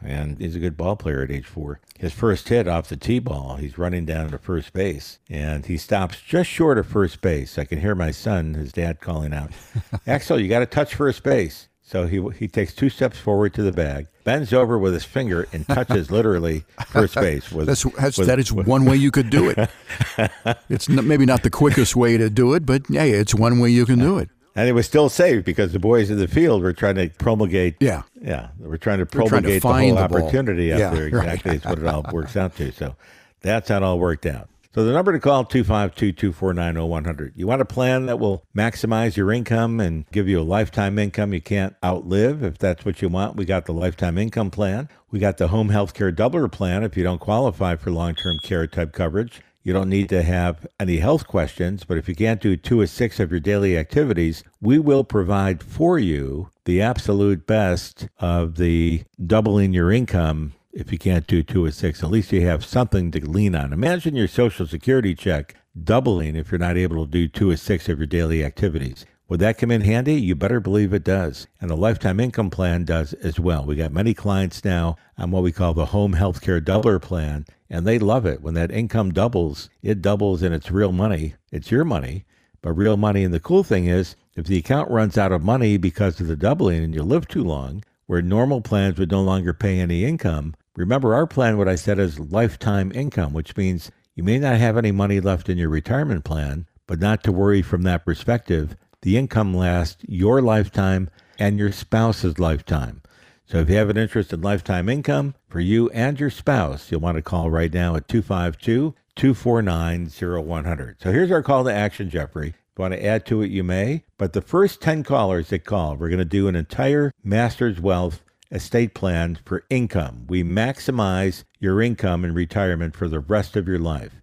[0.04, 1.80] And he's a good ball player at age four.
[1.98, 5.78] His first hit off the tee ball, he's running down to first base, and he
[5.78, 7.58] stops just short of first base.
[7.58, 9.52] I can hear my son, his dad, calling out,
[10.08, 13.64] "Axel, you got to touch first base." So he he takes two steps forward to
[13.64, 17.52] the bag, bends over with his finger, and touches literally first base.
[17.52, 19.70] With, That's, that's with- that is one way you could do it.
[20.70, 23.72] it's n- maybe not the quickest way to do it, but hey, it's one way
[23.72, 24.30] you can do it.
[24.56, 27.76] And it was still safe because the boys in the field were trying to promulgate.
[27.80, 28.04] Yeah.
[28.22, 31.10] yeah, they were trying to trying to promulgate the whole the opportunity up Yeah, there.
[31.10, 31.34] right.
[31.36, 32.72] Exactly, is what it all works out to.
[32.72, 32.96] So
[33.42, 34.50] that's how it all worked out.
[34.76, 37.32] So the number to call 252-249-0100.
[37.36, 41.34] You want a plan that will maximize your income and give you a lifetime income
[41.34, 43.36] you can't outlive if that's what you want.
[43.36, 44.88] We got the lifetime income plan.
[45.10, 48.68] We got the home health care doubler plan if you don't qualify for long-term care
[48.68, 49.42] type coverage.
[49.70, 52.88] You don't need to have any health questions, but if you can't do two or
[52.88, 59.04] six of your daily activities, we will provide for you the absolute best of the
[59.24, 62.02] doubling your income if you can't do two or six.
[62.02, 63.72] At least you have something to lean on.
[63.72, 67.88] Imagine your Social Security check doubling if you're not able to do two or six
[67.88, 69.06] of your daily activities.
[69.30, 70.20] Would that come in handy?
[70.20, 71.46] You better believe it does.
[71.62, 73.64] And the lifetime income plan does as well.
[73.64, 77.86] We got many clients now on what we call the home healthcare doubler plan, and
[77.86, 78.42] they love it.
[78.42, 81.36] When that income doubles, it doubles and it's real money.
[81.52, 82.26] It's your money,
[82.64, 83.24] but real money.
[83.24, 86.36] And the cool thing is, if the account runs out of money because of the
[86.36, 90.56] doubling and you live too long, where normal plans would no longer pay any income,
[90.76, 94.76] remember our plan, what I said is lifetime income, which means you may not have
[94.76, 98.76] any money left in your retirement plan, but not to worry from that perspective.
[99.02, 103.02] The income lasts your lifetime and your spouse's lifetime.
[103.46, 107.00] So if you have an interest in lifetime income for you and your spouse, you'll
[107.00, 111.02] want to call right now at 252 249 0100.
[111.02, 112.50] So here's our call to action, Jeffrey.
[112.50, 114.04] If you want to add to it, you may.
[114.18, 118.22] But the first 10 callers that call, we're going to do an entire Master's Wealth
[118.52, 120.26] estate plan for income.
[120.28, 124.22] We maximize your income in retirement for the rest of your life.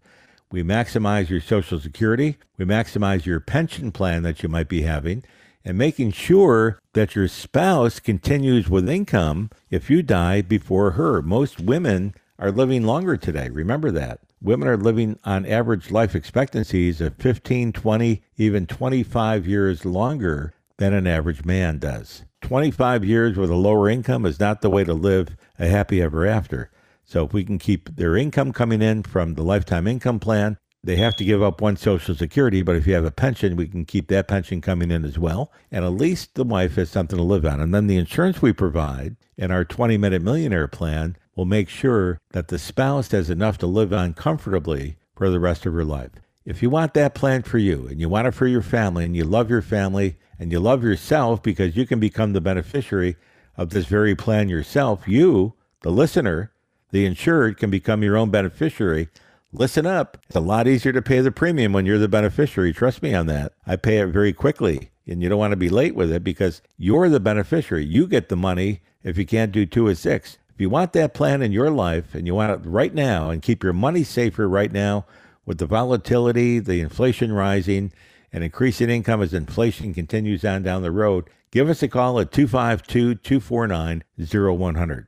[0.50, 2.38] We maximize your Social Security.
[2.56, 5.24] We maximize your pension plan that you might be having
[5.64, 11.20] and making sure that your spouse continues with income if you die before her.
[11.20, 13.48] Most women are living longer today.
[13.48, 14.20] Remember that.
[14.40, 20.94] Women are living on average life expectancies of 15, 20, even 25 years longer than
[20.94, 22.22] an average man does.
[22.42, 26.24] 25 years with a lower income is not the way to live a happy ever
[26.26, 26.70] after.
[27.06, 30.96] So if we can keep their income coming in from the lifetime income plan, they
[30.96, 33.84] have to give up one social security, but if you have a pension, we can
[33.84, 35.52] keep that pension coming in as well.
[35.70, 37.60] And at least the wife has something to live on.
[37.60, 42.20] And then the insurance we provide in our 20 minute millionaire plan will make sure
[42.30, 46.10] that the spouse has enough to live on comfortably for the rest of her life.
[46.44, 49.16] If you want that plan for you and you want it for your family and
[49.16, 53.16] you love your family and you love yourself because you can become the beneficiary
[53.56, 56.52] of this very plan yourself, you, the listener,
[56.90, 59.08] the insured, can become your own beneficiary.
[59.52, 60.18] Listen up.
[60.26, 62.72] It's a lot easier to pay the premium when you're the beneficiary.
[62.72, 63.52] Trust me on that.
[63.66, 66.62] I pay it very quickly, and you don't want to be late with it because
[66.76, 67.84] you're the beneficiary.
[67.84, 70.38] You get the money if you can't do two or six.
[70.54, 73.42] If you want that plan in your life and you want it right now and
[73.42, 75.04] keep your money safer right now
[75.44, 77.92] with the volatility, the inflation rising,
[78.32, 82.32] and increasing income as inflation continues on down the road, give us a call at
[82.32, 85.06] 252 249 0100.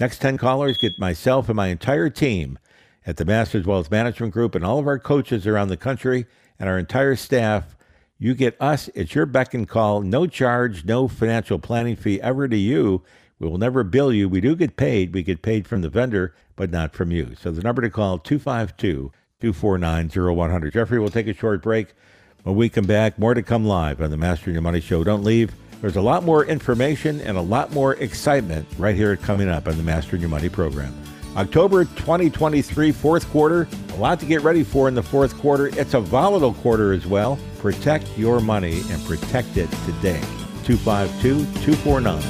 [0.00, 2.58] Next 10 callers get myself and my entire team
[3.06, 6.26] at the Masters Wealth Management Group and all of our coaches around the country
[6.58, 7.76] and our entire staff.
[8.18, 12.48] You get us, it's your beck and call, no charge, no financial planning fee ever
[12.48, 13.02] to you.
[13.38, 14.28] We will never bill you.
[14.28, 15.14] We do get paid.
[15.14, 17.34] We get paid from the vendor, but not from you.
[17.38, 20.72] So the number to call 252 249 0100.
[20.72, 21.94] Jeffrey, we'll take a short break.
[22.42, 25.04] When we come back, more to come live on the Master Your Money Show.
[25.04, 25.52] Don't leave.
[25.80, 29.76] There's a lot more information and a lot more excitement right here coming up on
[29.76, 30.94] the Mastering Your Money program.
[31.36, 33.68] October 2023, fourth quarter.
[33.90, 35.66] A lot to get ready for in the fourth quarter.
[35.66, 37.38] It's a volatile quarter as well.
[37.58, 40.20] Protect your money and protect it today.
[40.64, 42.22] 252 249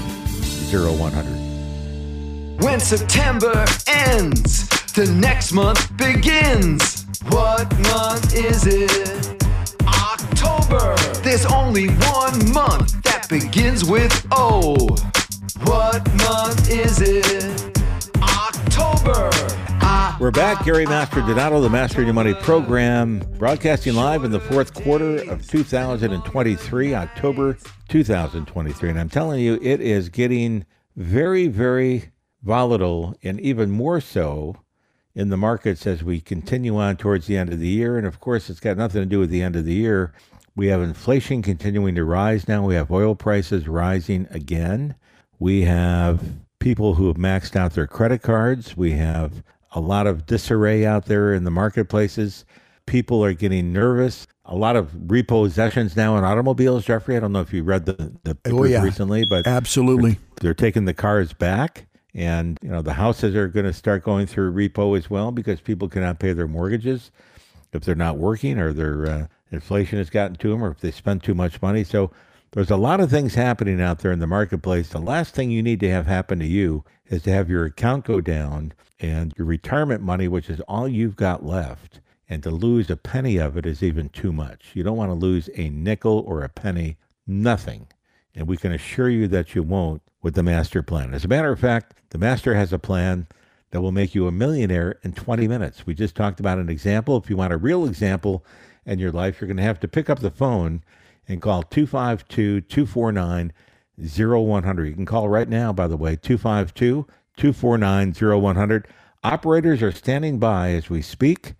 [0.73, 2.63] 0100.
[2.63, 7.05] When September ends, the next month begins.
[7.29, 9.43] What month is it?
[9.87, 10.97] October.
[11.23, 14.75] There's only one month begins with O.
[15.65, 17.79] What month is it?
[18.23, 19.31] October.
[20.21, 20.65] We're back.
[20.65, 26.95] Gary Mastrodonato, the Mastering Your Money program, broadcasting live in the fourth quarter of 2023,
[26.95, 27.57] October
[27.89, 28.91] 2023.
[28.91, 30.67] And I'm telling you, it is getting
[30.97, 32.11] very, very
[32.43, 34.57] volatile and even more so
[35.15, 37.97] in the markets as we continue on towards the end of the year.
[37.97, 40.13] And of course, it's got nothing to do with the end of the year.
[40.57, 42.65] We have inflation continuing to rise now.
[42.65, 44.95] We have oil prices rising again.
[45.39, 46.23] We have
[46.61, 48.77] people who have maxed out their credit cards.
[48.77, 49.43] We have
[49.73, 52.45] a lot of disarray out there in the marketplaces.
[52.87, 54.27] People are getting nervous.
[54.45, 57.17] A lot of repossessions now in automobiles, Jeffrey.
[57.17, 58.83] I don't know if you read the, the papers Oh, yeah.
[58.83, 60.19] recently, but Absolutely.
[60.41, 61.87] they're taking the cars back
[62.17, 65.61] and you know the houses are going to start going through repo as well because
[65.61, 67.11] people cannot pay their mortgages
[67.73, 70.91] if they're not working or their uh, inflation has gotten to them or if they
[70.91, 72.11] spend too much money so
[72.53, 75.63] there's a lot of things happening out there in the marketplace the last thing you
[75.63, 79.47] need to have happen to you is to have your account go down and your
[79.47, 83.65] retirement money which is all you've got left and to lose a penny of it
[83.65, 86.97] is even too much you don't want to lose a nickel or a penny
[87.27, 87.87] nothing
[88.35, 91.15] and we can assure you that you won't with the master plan.
[91.15, 93.29] As a matter of fact, the master has a plan
[93.71, 95.87] that will make you a millionaire in 20 minutes.
[95.87, 97.17] We just talked about an example.
[97.19, 98.45] If you want a real example
[98.87, 100.83] in your life, you're going to have to pick up the phone
[101.29, 103.53] and call 252 249
[103.97, 104.87] 0100.
[104.87, 107.07] You can call right now, by the way, 252
[107.37, 108.89] 249 0100.
[109.23, 111.55] Operators are standing by as we speak,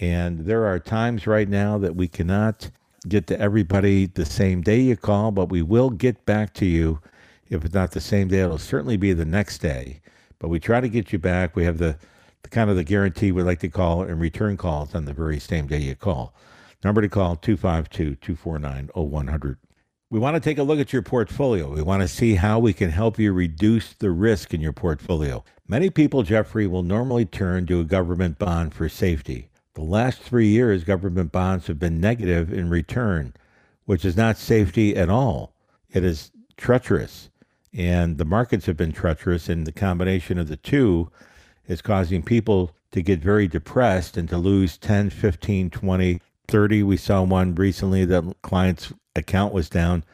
[0.00, 2.70] and there are times right now that we cannot
[3.08, 7.00] get to everybody the same day you call, but we will get back to you.
[7.48, 10.00] If it's not the same day, it'll certainly be the next day.
[10.38, 11.54] But we try to get you back.
[11.54, 11.98] We have the,
[12.42, 15.38] the kind of the guarantee we like to call and return calls on the very
[15.38, 16.34] same day you call.
[16.84, 19.58] Number to call 252 249 0100.
[20.10, 21.72] We want to take a look at your portfolio.
[21.72, 25.42] We want to see how we can help you reduce the risk in your portfolio.
[25.66, 29.48] Many people, Jeffrey, will normally turn to a government bond for safety.
[29.74, 33.32] The last three years, government bonds have been negative in return,
[33.86, 35.54] which is not safety at all.
[35.88, 37.30] It is treacherous.
[37.72, 41.10] And the markets have been treacherous, and the combination of the two
[41.66, 46.20] is causing people to get very depressed and to lose 10, 15, 20,
[46.52, 46.82] 30.
[46.82, 50.04] We saw one recently that client's account was down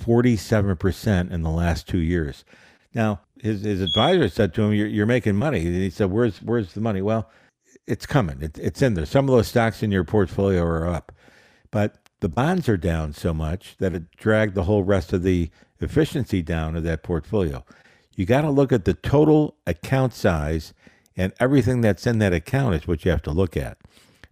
[0.00, 2.46] 47% in the last two years.
[2.94, 5.66] Now, his, his advisor said to him, you're, you're making money.
[5.66, 7.02] And he said, where's, where's the money?
[7.02, 7.28] Well,
[7.86, 8.40] it's coming.
[8.40, 9.04] It, it's in there.
[9.04, 11.12] Some of those stocks in your portfolio are up,
[11.70, 15.50] but the bonds are down so much that it dragged the whole rest of the
[15.80, 17.66] efficiency down of that portfolio.
[18.16, 20.72] You got to look at the total account size,
[21.18, 23.76] and everything that's in that account is what you have to look at.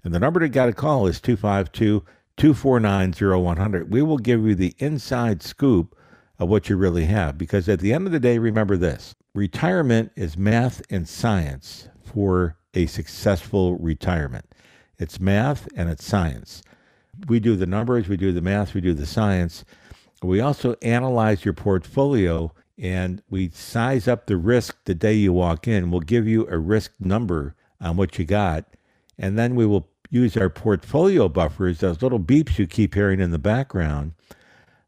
[0.03, 2.05] And the number to got to call is 252
[2.37, 3.91] 249 0100.
[3.91, 5.97] We will give you the inside scoop
[6.39, 10.11] of what you really have because at the end of the day, remember this retirement
[10.17, 14.47] is math and science for a successful retirement.
[14.99, 16.63] It's math and it's science.
[17.29, 19.65] We do the numbers, we do the math, we do the science.
[20.23, 25.69] We also analyze your portfolio and we size up the risk the day you walk
[25.69, 25.91] in.
[25.91, 28.65] We'll give you a risk number on what you got,
[29.19, 33.31] and then we will use our portfolio buffers, those little beeps you keep hearing in
[33.31, 34.13] the background.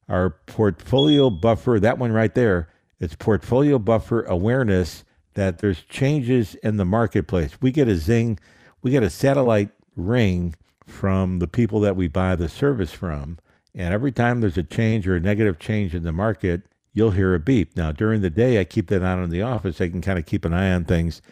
[0.08, 2.68] Our portfolio buffer, that one right there,
[2.98, 5.04] it's portfolio buffer awareness
[5.34, 7.56] that there's changes in the marketplace.
[7.60, 8.38] We get a zing,
[8.82, 10.54] we get a satellite ring
[10.86, 13.38] from the people that we buy the service from.
[13.74, 16.62] And every time there's a change or a negative change in the market,
[16.92, 17.76] you'll hear a beep.
[17.76, 19.80] Now, during the day, I keep that on in the office.
[19.80, 21.22] I can kind of keep an eye on things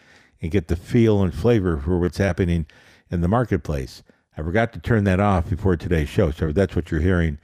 [0.40, 2.66] and get the feel and flavor for what's happening
[3.10, 4.02] in the marketplace.
[4.36, 7.38] I forgot to turn that off before today's show, so that's what you're hearing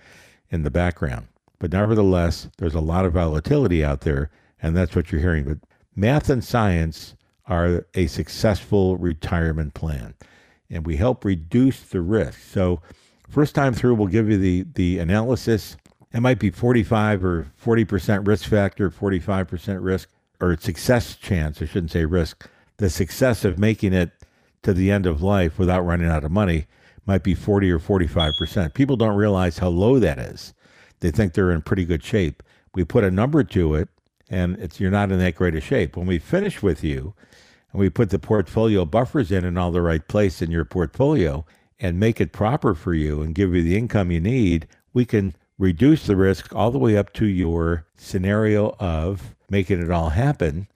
[0.51, 1.27] in the background.
[1.59, 4.31] But nevertheless, there's a lot of volatility out there,
[4.63, 5.45] and that's what you're hearing.
[5.45, 5.59] But
[5.95, 7.15] math and science
[7.47, 10.15] are a successful retirement plan,
[10.71, 12.41] and we help reduce the risk.
[12.41, 12.81] So,
[13.29, 15.77] first time through, we'll give you the the analysis.
[16.13, 20.09] It might be 45 or 40% risk factor, 45% risk,
[20.41, 21.61] or success chance.
[21.61, 22.49] I shouldn't say risk.
[22.79, 24.13] The success of making it
[24.67, 26.67] to the end of life without running out of money
[27.07, 28.75] might be 40 or 45%.
[28.75, 30.55] People don't realize how low that is.
[30.99, 32.43] They think they're in pretty good shape.
[32.75, 33.89] we put a number to it,
[34.29, 35.97] and it's you're not in that great a shape.
[35.97, 37.15] When we finish with you,
[37.71, 41.47] and we put the portfolio buffers in in all the right place in your portfolio
[41.79, 45.37] and make it proper for you and give you the income you need, we can
[45.59, 50.67] reduce the risk all the way up to your scenario of making it all happen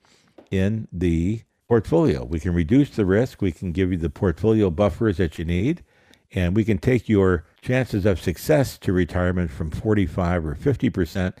[0.49, 2.25] in the portfolio.
[2.25, 5.85] We can reduce the risk, we can give you the portfolio buffers that you need,
[6.33, 11.33] and we can take your chances of success to retirement from 45 or 50%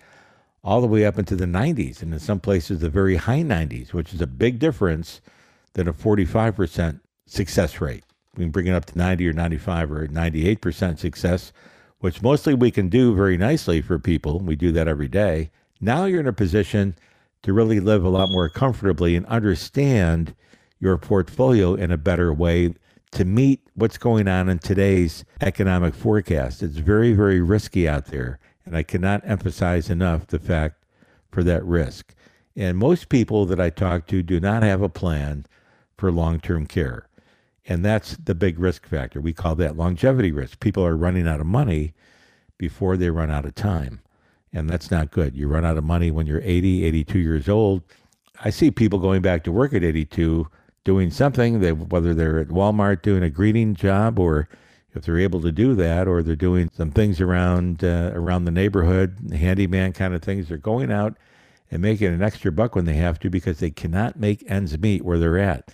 [0.63, 3.91] all the way up into the 90s, and in some places, the very high 90s,
[3.91, 5.19] which is a big difference
[5.73, 8.05] than a 45% success rate.
[8.37, 11.51] We can bring it up to 90 or 95 or 98% success,
[11.99, 14.39] which mostly we can do very nicely for people.
[14.39, 15.51] We do that every day.
[15.81, 16.95] Now you're in a position
[17.43, 20.35] to really live a lot more comfortably and understand
[20.79, 22.73] your portfolio in a better way
[23.11, 26.63] to meet what's going on in today's economic forecast.
[26.63, 28.39] It's very, very risky out there.
[28.65, 30.83] And I cannot emphasize enough the fact
[31.31, 32.13] for that risk.
[32.55, 35.45] And most people that I talk to do not have a plan
[35.97, 37.07] for long term care.
[37.65, 39.21] And that's the big risk factor.
[39.21, 40.59] We call that longevity risk.
[40.59, 41.93] People are running out of money
[42.57, 44.00] before they run out of time.
[44.53, 45.35] And that's not good.
[45.35, 47.83] You run out of money when you're 80, 82 years old.
[48.43, 50.47] I see people going back to work at 82
[50.83, 54.49] doing something, they, whether they're at Walmart doing a greeting job or
[54.93, 58.51] if they're able to do that, or they're doing some things around uh, around the
[58.51, 60.49] neighborhood, handyman kind of things.
[60.49, 61.17] They're going out
[61.69, 65.03] and making an extra buck when they have to because they cannot make ends meet
[65.03, 65.73] where they're at.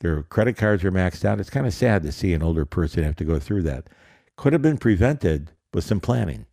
[0.00, 1.40] Their credit cards are maxed out.
[1.40, 3.88] It's kind of sad to see an older person have to go through that.
[4.36, 6.46] Could have been prevented with some planning.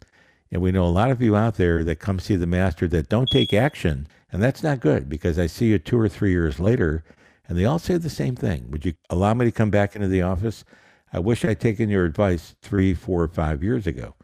[0.52, 3.10] And we know a lot of you out there that come see the master that
[3.10, 4.08] don't take action.
[4.32, 7.04] And that's not good because I see you two or three years later
[7.48, 8.70] and they all say the same thing.
[8.72, 10.66] Would you allow me to come back into the office?
[11.14, 14.16] I wish I'd taken your advice three, four, five years ago.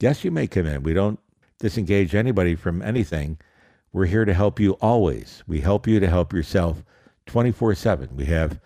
[0.00, 0.82] Yes, you may come in.
[0.82, 1.18] We don't
[1.58, 3.38] disengage anybody from anything.
[3.92, 5.42] We're here to help you always.
[5.46, 6.84] We help you to help yourself
[7.26, 8.10] 24 7.
[8.14, 8.60] We have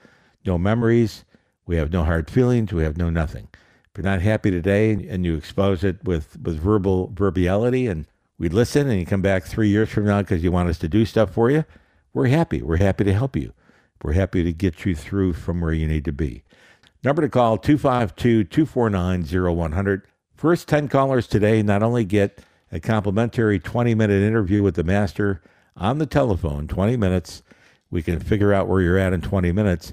[0.45, 1.25] no memories.
[1.65, 2.73] We have no hard feelings.
[2.73, 3.49] We have no nothing.
[3.93, 8.07] If you're not happy today and you expose it with, with verbal verbality and
[8.39, 10.89] we listen and you come back three years from now because you want us to
[10.89, 11.67] do stuff for you,
[12.15, 12.63] we're happy.
[12.63, 13.53] We're happy to help you.
[14.03, 16.43] We're happy to get you through from where you need to be.
[17.05, 20.07] Number to call 252 249 0100.
[20.35, 22.41] First 10 callers today not only get
[22.73, 25.43] a complimentary 20 minute interview with the master
[25.77, 27.43] on the telephone, 20 minutes.
[27.91, 29.93] We can figure out where you're at in 20 minutes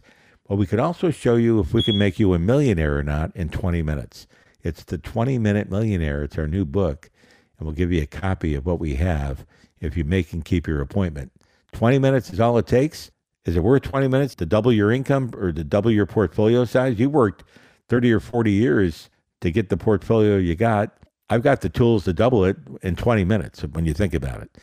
[0.49, 3.35] well, we could also show you if we can make you a millionaire or not
[3.35, 4.25] in 20 minutes.
[4.63, 6.23] It's the 20 Minute Millionaire.
[6.23, 7.11] It's our new book,
[7.57, 9.45] and we'll give you a copy of what we have
[9.79, 11.31] if you make and keep your appointment.
[11.73, 13.11] 20 minutes is all it takes.
[13.45, 16.99] Is it worth 20 minutes to double your income or to double your portfolio size?
[16.99, 17.43] You worked
[17.87, 19.09] 30 or 40 years
[19.41, 20.97] to get the portfolio you got.
[21.29, 24.57] I've got the tools to double it in 20 minutes when you think about it.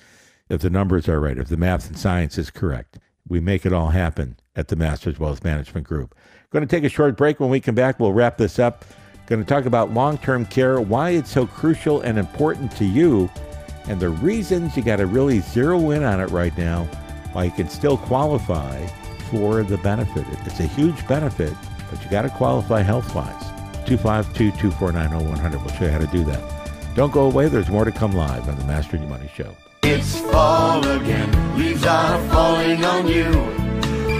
[0.48, 2.98] If the numbers are right, if the math and science is correct,
[3.28, 6.14] we make it all happen at the Masters Wealth Management Group.
[6.50, 7.40] Going to take a short break.
[7.40, 8.84] When we come back, we'll wrap this up.
[9.26, 13.28] Going to talk about long term care, why it's so crucial and important to you,
[13.88, 16.84] and the reasons you got to really zero in on it right now,
[17.32, 18.86] why you can still qualify
[19.30, 20.24] for the benefit.
[20.44, 21.52] It's a huge benefit,
[21.90, 23.42] but you got to qualify health wise.
[23.86, 25.60] 252 249 0100.
[25.60, 26.42] We'll show you how to do that.
[26.94, 27.48] Don't go away.
[27.48, 29.54] There's more to come live on the Master Your Money Show.
[29.88, 33.30] It's fall again, leaves are falling on you.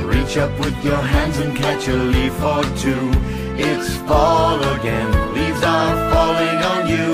[0.07, 3.11] Reach up with your hands and catch a leaf or two.
[3.59, 7.13] It's fall again, leaves are falling on you.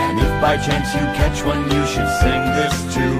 [0.00, 3.18] And if by chance you catch one, you should sing this too.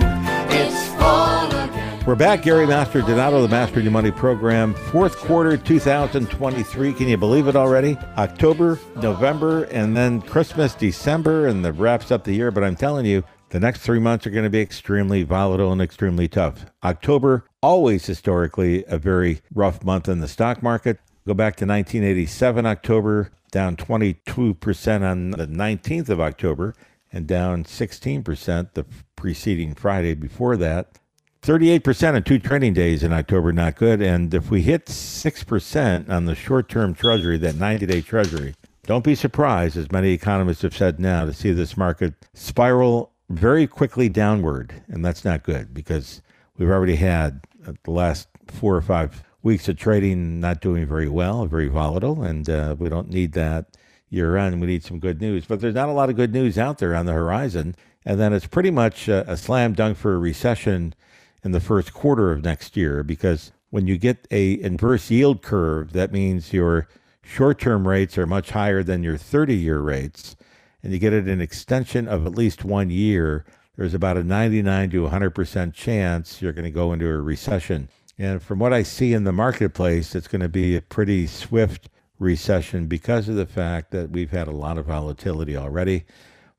[0.57, 2.07] It's fall again.
[2.07, 2.42] We're back.
[2.42, 6.92] Gary Mastrodonato, the Master Your Money program, fourth quarter 2023.
[6.92, 7.98] Can you believe it already?
[8.16, 12.52] October, November, and then Christmas, December, and that wraps up the year.
[12.52, 13.24] But I'm telling you,
[13.55, 16.66] the next three months are going to be extremely volatile and extremely tough.
[16.82, 20.98] October, always historically a very rough month in the stock market.
[21.24, 26.74] Go back to 1987 October, down 22% on the 19th of October,
[27.12, 28.84] and down 16% the
[29.14, 30.98] preceding Friday before that.
[31.42, 34.02] 38% in two trading days in October, not good.
[34.02, 39.05] And if we hit 6% on the short term treasury, that 90 day treasury, don't
[39.05, 44.09] be surprised, as many economists have said now, to see this market spiral very quickly
[44.09, 46.22] downward, and that's not good because
[46.57, 51.09] we've already had uh, the last four or five weeks of trading not doing very
[51.09, 53.77] well, very volatile, and uh, we don't need that
[54.11, 54.61] year end.
[54.61, 56.95] We need some good news, but there's not a lot of good news out there
[56.95, 57.75] on the horizon.
[58.05, 60.95] And then it's pretty much a, a slam dunk for a recession
[61.43, 65.93] in the first quarter of next year because when you get a inverse yield curve,
[65.93, 66.89] that means your
[67.22, 70.37] short-term rates are much higher than your 30-year rates
[70.85, 74.91] and you get it an extension of at least one year, there's about a 99
[74.91, 77.89] to 100% chance you're going to go into a recession.
[78.18, 81.89] And from what I see in the marketplace, it's going to be a pretty swift
[82.18, 86.05] recession because of the fact that we've had a lot of volatility already.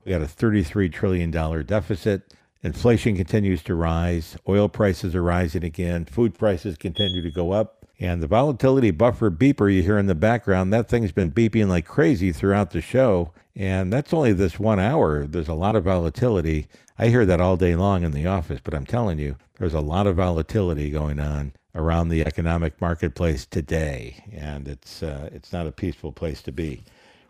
[0.04, 2.34] We got a $33 trillion deficit.
[2.64, 4.36] Inflation continues to rise.
[4.48, 6.04] Oil prices are rising again.
[6.04, 7.75] Food prices continue to go up.
[7.98, 11.86] And the volatility buffer beeper you hear in the background, that thing's been beeping like
[11.86, 13.32] crazy throughout the show.
[13.54, 15.26] And that's only this one hour.
[15.26, 16.66] There's a lot of volatility.
[16.98, 19.80] I hear that all day long in the office, but I'm telling you, there's a
[19.80, 24.24] lot of volatility going on around the economic marketplace today.
[24.30, 26.84] And it's, uh, it's not a peaceful place to be.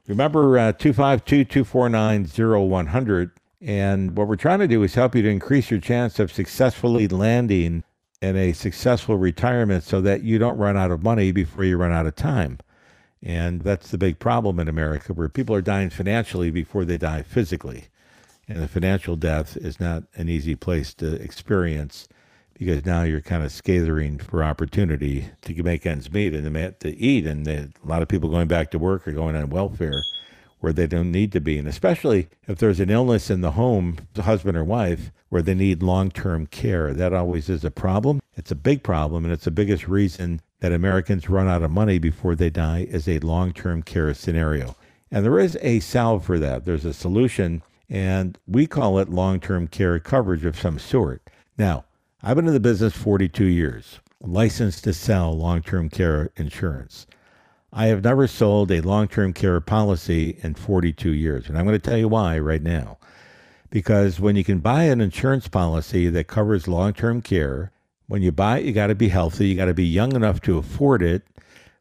[0.09, 2.27] Remember uh, 252 249
[2.69, 3.31] 0100.
[3.61, 7.09] And what we're trying to do is help you to increase your chance of successfully
[7.09, 7.85] landing
[8.21, 11.93] in a successful retirement so that you don't run out of money before you run
[11.93, 12.59] out of time.
[13.23, 17.23] And that's the big problem in America where people are dying financially before they die
[17.23, 17.89] physically.
[18.49, 22.09] And the financial death is not an easy place to experience
[22.55, 27.27] because now you're kind of scathering for opportunity to make ends meet and to eat.
[27.27, 30.03] And a lot of people going back to work are going on welfare
[30.67, 31.59] where they don't need to be.
[31.59, 35.55] And especially if there's an illness in the home, the husband or wife, where they
[35.55, 36.93] need long term care.
[36.93, 38.21] That always is a problem.
[38.35, 42.01] It's a big problem, and it's the biggest reason that Americans run out of money
[42.01, 44.75] before they die is a long term care scenario.
[45.09, 46.65] And there is a salve for that.
[46.65, 51.31] There's a solution, and we call it long term care coverage of some sort.
[51.57, 51.85] Now,
[52.25, 57.07] I've been in the business 42 years, licensed to sell long term care insurance.
[57.79, 61.47] I have never sold a long term care policy in 42 years.
[61.47, 62.97] And I'm going to tell you why right now.
[63.69, 67.73] Because when you can buy an insurance policy that covers long term care,
[68.07, 69.49] when you buy it, you got to be healthy.
[69.49, 71.25] You got to be young enough to afford it.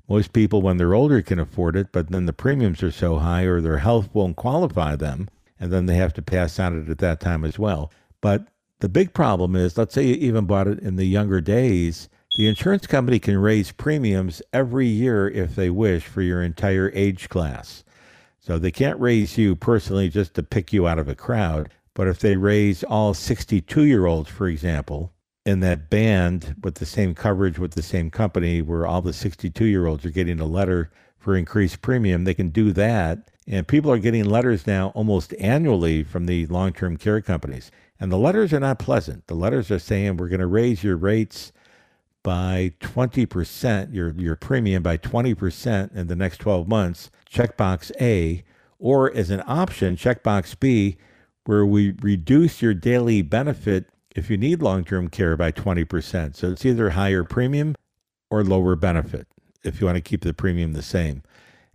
[0.09, 3.43] Most people, when they're older, can afford it, but then the premiums are so high
[3.43, 5.29] or their health won't qualify them.
[5.61, 7.89] And then they have to pass on it at that time as well.
[8.19, 12.09] But the big problem is let's say you even bought it in the younger days
[12.36, 17.29] the insurance company can raise premiums every year if they wish for your entire age
[17.29, 17.86] class.
[18.41, 21.69] So they can't raise you personally just to pick you out of a crowd.
[21.93, 25.13] But if they raise all 62 year olds, for example,
[25.45, 29.63] in that band with the same coverage with the same company where all the 62
[29.65, 33.31] year olds are getting a letter for increased premium, they can do that.
[33.47, 37.71] And people are getting letters now almost annually from the long term care companies.
[37.97, 39.27] And the letters are not pleasant.
[39.27, 41.53] The letters are saying we're going to raise your rates
[42.26, 48.43] by 20%, your, your premium by 20% in the next 12 months, checkbox A,
[48.80, 50.97] or as an option, checkbox B,
[51.45, 56.36] where we reduce your daily benefit if you need long term care by 20%.
[56.36, 57.76] So it's either higher premium
[58.32, 59.28] or lower benefit
[59.63, 61.21] if you want to keep the premium the same.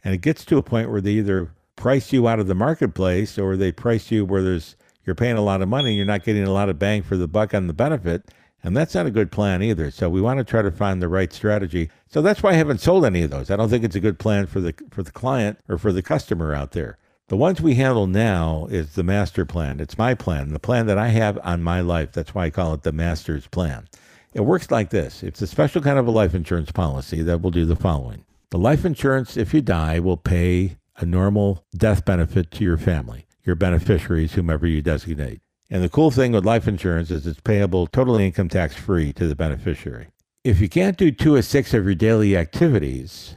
[0.03, 3.38] And it gets to a point where they either price you out of the marketplace
[3.38, 4.74] or they price you where there's
[5.05, 7.28] you're paying a lot of money, you're not getting a lot of bang for the
[7.28, 8.32] buck on the benefit.
[8.62, 9.90] And that's not a good plan either.
[9.90, 11.90] So we want to try to find the right strategy.
[12.08, 13.50] So that's why I haven't sold any of those.
[13.50, 16.02] I don't think it's a good plan for the for the client or for the
[16.02, 16.98] customer out there.
[17.28, 19.78] The ones we handle now is the master plan.
[19.78, 22.12] It's my plan, the plan that I have on my life.
[22.12, 23.88] That's why I call it the master's plan.
[24.34, 25.22] It works like this.
[25.22, 28.24] It's a special kind of a life insurance policy that will do the following.
[28.50, 33.26] The life insurance, if you die, will pay a normal death benefit to your family,
[33.44, 35.40] your beneficiaries, whomever you designate.
[35.70, 39.28] And the cool thing with life insurance is it's payable totally income tax free to
[39.28, 40.08] the beneficiary.
[40.42, 43.36] If you can't do two or six of your daily activities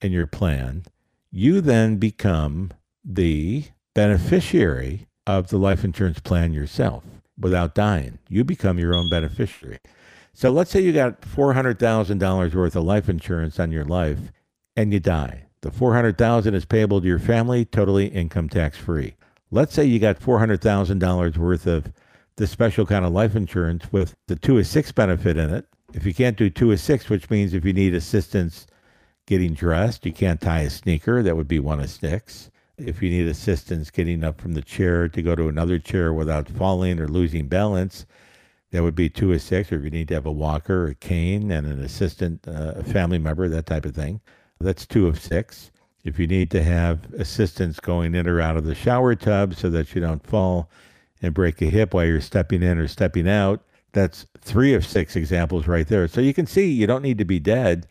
[0.00, 0.84] in your plan,
[1.32, 2.70] you then become
[3.04, 7.02] the beneficiary of the life insurance plan yourself
[7.36, 8.18] without dying.
[8.28, 9.80] You become your own beneficiary.
[10.32, 14.18] So let's say you got $400,000 worth of life insurance on your life
[14.76, 15.46] and you die.
[15.62, 19.14] The 400,000 is payable to your family totally income tax free
[19.54, 21.92] let's say you got $400,000 worth of
[22.36, 25.66] the special kind of life insurance with the two of six benefit in it.
[25.94, 28.66] If you can't do two of six, which means if you need assistance
[29.26, 32.50] getting dressed, you can't tie a sneaker, that would be one of six.
[32.76, 36.48] If you need assistance getting up from the chair to go to another chair without
[36.48, 38.06] falling or losing balance,
[38.72, 39.70] that would be two of six.
[39.70, 42.82] Or if you need to have a walker, a cane, and an assistant, uh, a
[42.82, 44.20] family member, that type of thing,
[44.58, 45.70] that's two of six.
[46.04, 49.70] If you need to have assistance going in or out of the shower tub so
[49.70, 50.70] that you don't fall
[51.22, 55.16] and break a hip while you're stepping in or stepping out, that's three of six
[55.16, 56.06] examples right there.
[56.06, 57.86] So you can see you don't need to be dead.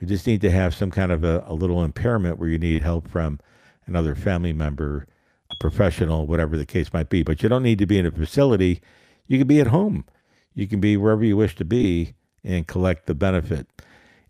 [0.00, 2.82] You just need to have some kind of a, a little impairment where you need
[2.82, 3.38] help from
[3.86, 5.06] another family member,
[5.50, 7.22] a professional, whatever the case might be.
[7.22, 8.80] But you don't need to be in a facility.
[9.26, 10.06] You can be at home.
[10.54, 13.66] You can be wherever you wish to be and collect the benefit.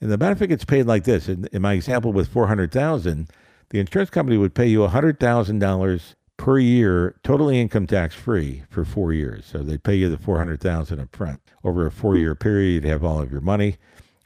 [0.00, 1.28] And the benefit gets paid like this.
[1.28, 3.28] In, in my example with 400000
[3.70, 9.12] the insurance company would pay you $100,000 per year, totally income tax free for four
[9.12, 9.46] years.
[9.46, 11.40] So they pay you the 400000 up front.
[11.62, 13.76] Over a four year period, you'd have all of your money.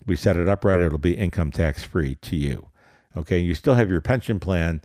[0.07, 2.69] We set it up right, it'll be income tax free to you.
[3.17, 4.83] Okay, you still have your pension plan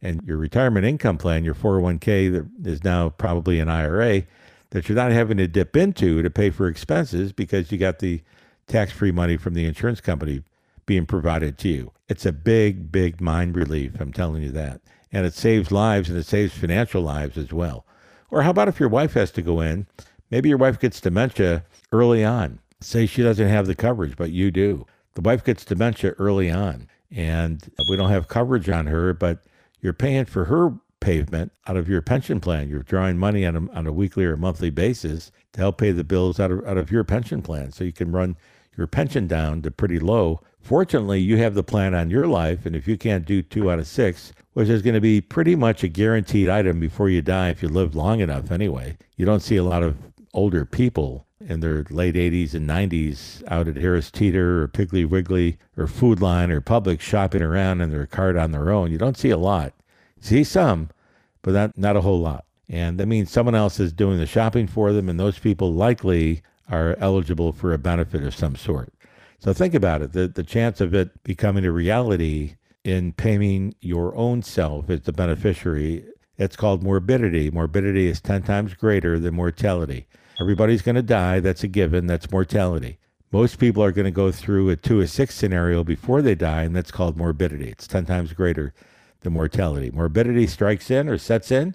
[0.00, 4.24] and your retirement income plan, your 401k that is now probably an IRA
[4.70, 8.22] that you're not having to dip into to pay for expenses because you got the
[8.66, 10.42] tax free money from the insurance company
[10.86, 11.92] being provided to you.
[12.08, 13.92] It's a big, big mind relief.
[14.00, 14.80] I'm telling you that.
[15.12, 17.84] And it saves lives and it saves financial lives as well.
[18.30, 19.86] Or how about if your wife has to go in?
[20.30, 22.58] Maybe your wife gets dementia early on.
[22.80, 24.86] Say she doesn't have the coverage, but you do.
[25.14, 29.44] The wife gets dementia early on, and we don't have coverage on her, but
[29.80, 32.68] you're paying for her pavement out of your pension plan.
[32.68, 36.04] You're drawing money on a, on a weekly or monthly basis to help pay the
[36.04, 38.36] bills out of, out of your pension plan so you can run
[38.76, 40.40] your pension down to pretty low.
[40.60, 43.78] Fortunately, you have the plan on your life, and if you can't do two out
[43.78, 47.50] of six, which is going to be pretty much a guaranteed item before you die
[47.50, 49.96] if you live long enough anyway, you don't see a lot of
[50.34, 55.58] older people in their late 80s and 90s out at Harris Teeter or Piggly Wiggly
[55.76, 58.90] or Food Lion or Publix shopping around in their cart on their own.
[58.90, 59.72] You don't see a lot.
[60.20, 60.90] see some,
[61.42, 62.44] but not, not a whole lot.
[62.68, 66.42] And that means someone else is doing the shopping for them, and those people likely
[66.68, 68.92] are eligible for a benefit of some sort.
[69.38, 74.14] So think about it the, the chance of it becoming a reality in paying your
[74.16, 76.04] own self as the beneficiary,
[76.38, 77.50] it's called morbidity.
[77.50, 80.06] Morbidity is 10 times greater than mortality.
[80.40, 81.40] Everybody's going to die.
[81.40, 82.06] That's a given.
[82.06, 82.98] That's mortality.
[83.32, 86.62] Most people are going to go through a two or six scenario before they die,
[86.62, 87.70] and that's called morbidity.
[87.70, 88.72] It's 10 times greater
[89.20, 89.90] than mortality.
[89.90, 91.74] Morbidity strikes in or sets in.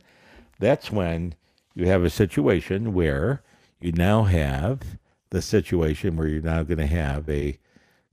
[0.60, 1.36] That's when
[1.76, 3.44] you have a situation where
[3.82, 4.98] you now have
[5.32, 7.58] the situation where you're now going to have a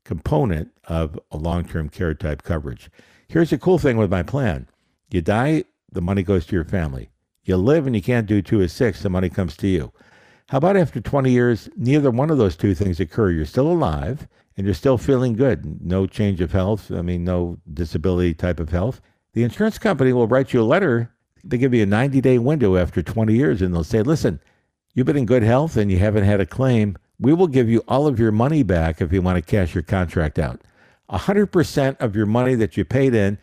[0.05, 2.91] component of a long term care type coverage.
[3.29, 4.67] Here's the cool thing with my plan
[5.11, 7.11] you die, the money goes to your family.
[7.45, 9.93] You live and you can't do two or six, the money comes to you.
[10.49, 13.31] How about after 20 years, neither one of those two things occur?
[13.31, 15.83] You're still alive and you're still feeling good.
[15.83, 16.91] No change of health.
[16.91, 19.01] I mean, no disability type of health.
[19.35, 21.13] The insurance company will write you a letter.
[21.45, 24.41] They give you a 90 day window after 20 years and they'll say, listen,
[24.99, 26.99] you've been in good health and you haven't had a claim.
[27.21, 29.85] We will give you all of your money back if you want to cash your
[29.85, 30.61] contract out.
[31.09, 33.39] 100% of your money that you paid in,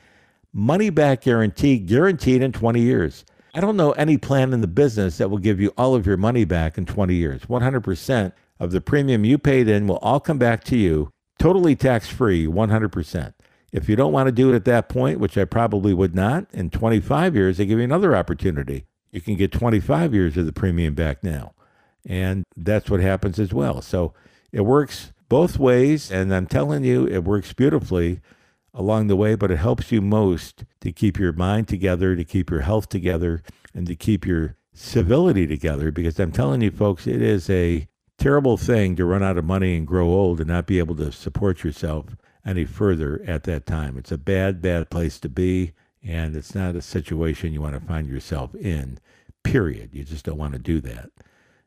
[0.51, 3.23] money back guarantee, guaranteed in 20 years.
[3.53, 6.17] I don't know any plan in the business that will give you all of your
[6.17, 7.43] money back in 20 years.
[7.43, 12.09] 100% of the premium you paid in will all come back to you, totally tax
[12.09, 13.33] free, 100%.
[13.71, 16.47] If you don't want to do it at that point, which I probably would not,
[16.51, 18.83] in 25 years, they give you another opportunity.
[19.16, 21.53] You can get 25 years of the premium back now.
[22.05, 23.82] And that's what happens as well.
[23.82, 24.13] So
[24.51, 26.11] it works both ways.
[26.11, 28.20] And I'm telling you, it works beautifully
[28.74, 32.49] along the way, but it helps you most to keep your mind together, to keep
[32.49, 33.41] your health together,
[33.74, 35.91] and to keep your civility together.
[35.91, 37.88] Because I'm telling you, folks, it is a
[38.18, 41.13] terrible thing to run out of money and grow old and not be able to
[41.13, 43.97] support yourself any further at that time.
[43.97, 45.72] It's a bad, bad place to be,
[46.05, 48.99] and it's not a situation you want to find yourself in,
[49.43, 49.89] period.
[49.93, 51.09] You just don't want to do that.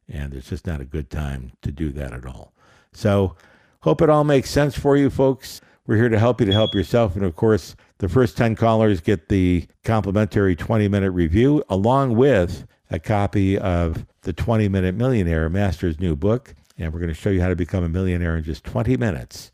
[0.09, 2.53] And it's just not a good time to do that at all.
[2.93, 3.37] So,
[3.81, 5.61] hope it all makes sense for you, folks.
[5.87, 7.17] We're here to help you to help yourself.
[7.17, 12.67] And of course, the first 10 callers get the complimentary 20 minute review along with
[12.91, 16.55] a copy of the 20 Minute Millionaire Master's new book.
[16.79, 19.51] And we're going to show you how to become a millionaire in just 20 minutes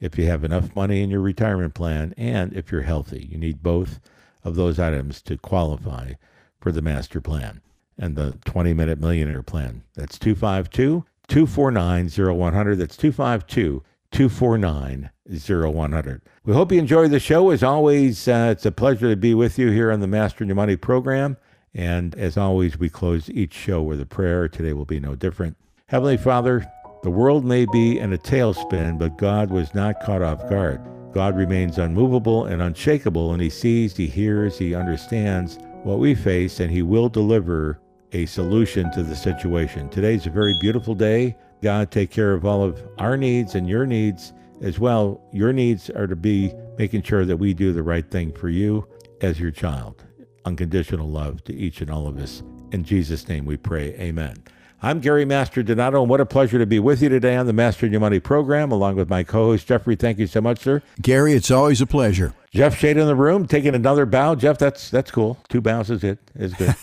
[0.00, 3.28] if you have enough money in your retirement plan and if you're healthy.
[3.30, 4.00] You need both
[4.44, 6.12] of those items to qualify
[6.60, 7.60] for the master plan
[7.98, 9.82] and the 20 minute millionaire plan.
[9.94, 12.76] That's 252 249 0100.
[12.76, 16.22] That's 252 249 0100.
[16.44, 17.50] We hope you enjoy the show.
[17.50, 20.56] As always, uh, it's a pleasure to be with you here on the Mastering Your
[20.56, 21.36] Money program.
[21.74, 24.48] And as always, we close each show with a prayer.
[24.48, 25.56] Today will be no different.
[25.86, 26.64] Heavenly Father,
[27.02, 30.80] the world may be in a tailspin, but God was not caught off guard.
[31.14, 36.58] God remains unmovable and unshakable, and He sees, He hears, He understands what we face,
[36.58, 39.88] and He will deliver a solution to the situation.
[39.88, 41.36] Today's a very beautiful day.
[41.62, 45.20] God, take care of all of our needs and your needs as well.
[45.32, 48.86] Your needs are to be making sure that we do the right thing for you
[49.20, 50.04] as your child.
[50.44, 52.42] Unconditional love to each and all of us.
[52.72, 53.94] In Jesus' name we pray.
[54.00, 54.36] Amen.
[54.84, 57.90] I'm Gary Mastrodonato, and what a pleasure to be with you today on the Mastering
[57.90, 59.96] Your Money program, along with my co host, Jeffrey.
[59.96, 60.82] Thank you so much, sir.
[61.00, 62.34] Gary, it's always a pleasure.
[62.50, 64.34] Jeff Shade in the room, taking another bow.
[64.34, 65.38] Jeff, that's that's cool.
[65.48, 66.74] Two bows is it is good.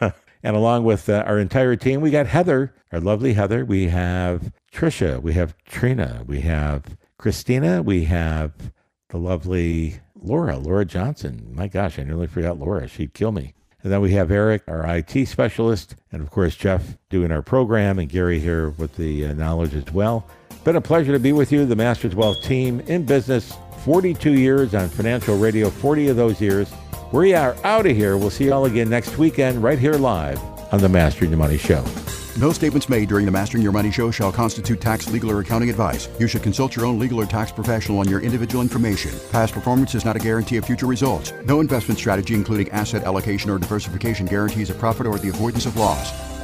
[0.42, 3.66] and along with uh, our entire team, we got Heather, our lovely Heather.
[3.66, 8.72] We have Trisha, we have Trina, we have Christina, we have
[9.10, 11.50] the lovely Laura, Laura Johnson.
[11.52, 12.88] My gosh, I nearly forgot Laura.
[12.88, 13.52] She'd kill me.
[13.82, 17.98] And then we have Eric, our IT specialist, and of course, Jeff doing our program,
[17.98, 20.26] and Gary here with the uh, knowledge as well.
[20.64, 23.54] Been a pleasure to be with you, the Masters Wealth team in business
[23.84, 26.70] 42 years on financial radio, 40 of those years.
[27.12, 28.18] We are out of here.
[28.18, 30.40] We'll see you all again next weekend, right here live
[30.72, 31.84] on the Mastering Your Money Show.
[32.38, 35.70] No statements made during the Mastering Your Money show shall constitute tax, legal, or accounting
[35.70, 36.08] advice.
[36.20, 39.10] You should consult your own legal or tax professional on your individual information.
[39.32, 41.32] Past performance is not a guarantee of future results.
[41.44, 45.76] No investment strategy, including asset allocation or diversification, guarantees a profit or the avoidance of
[45.76, 46.37] loss.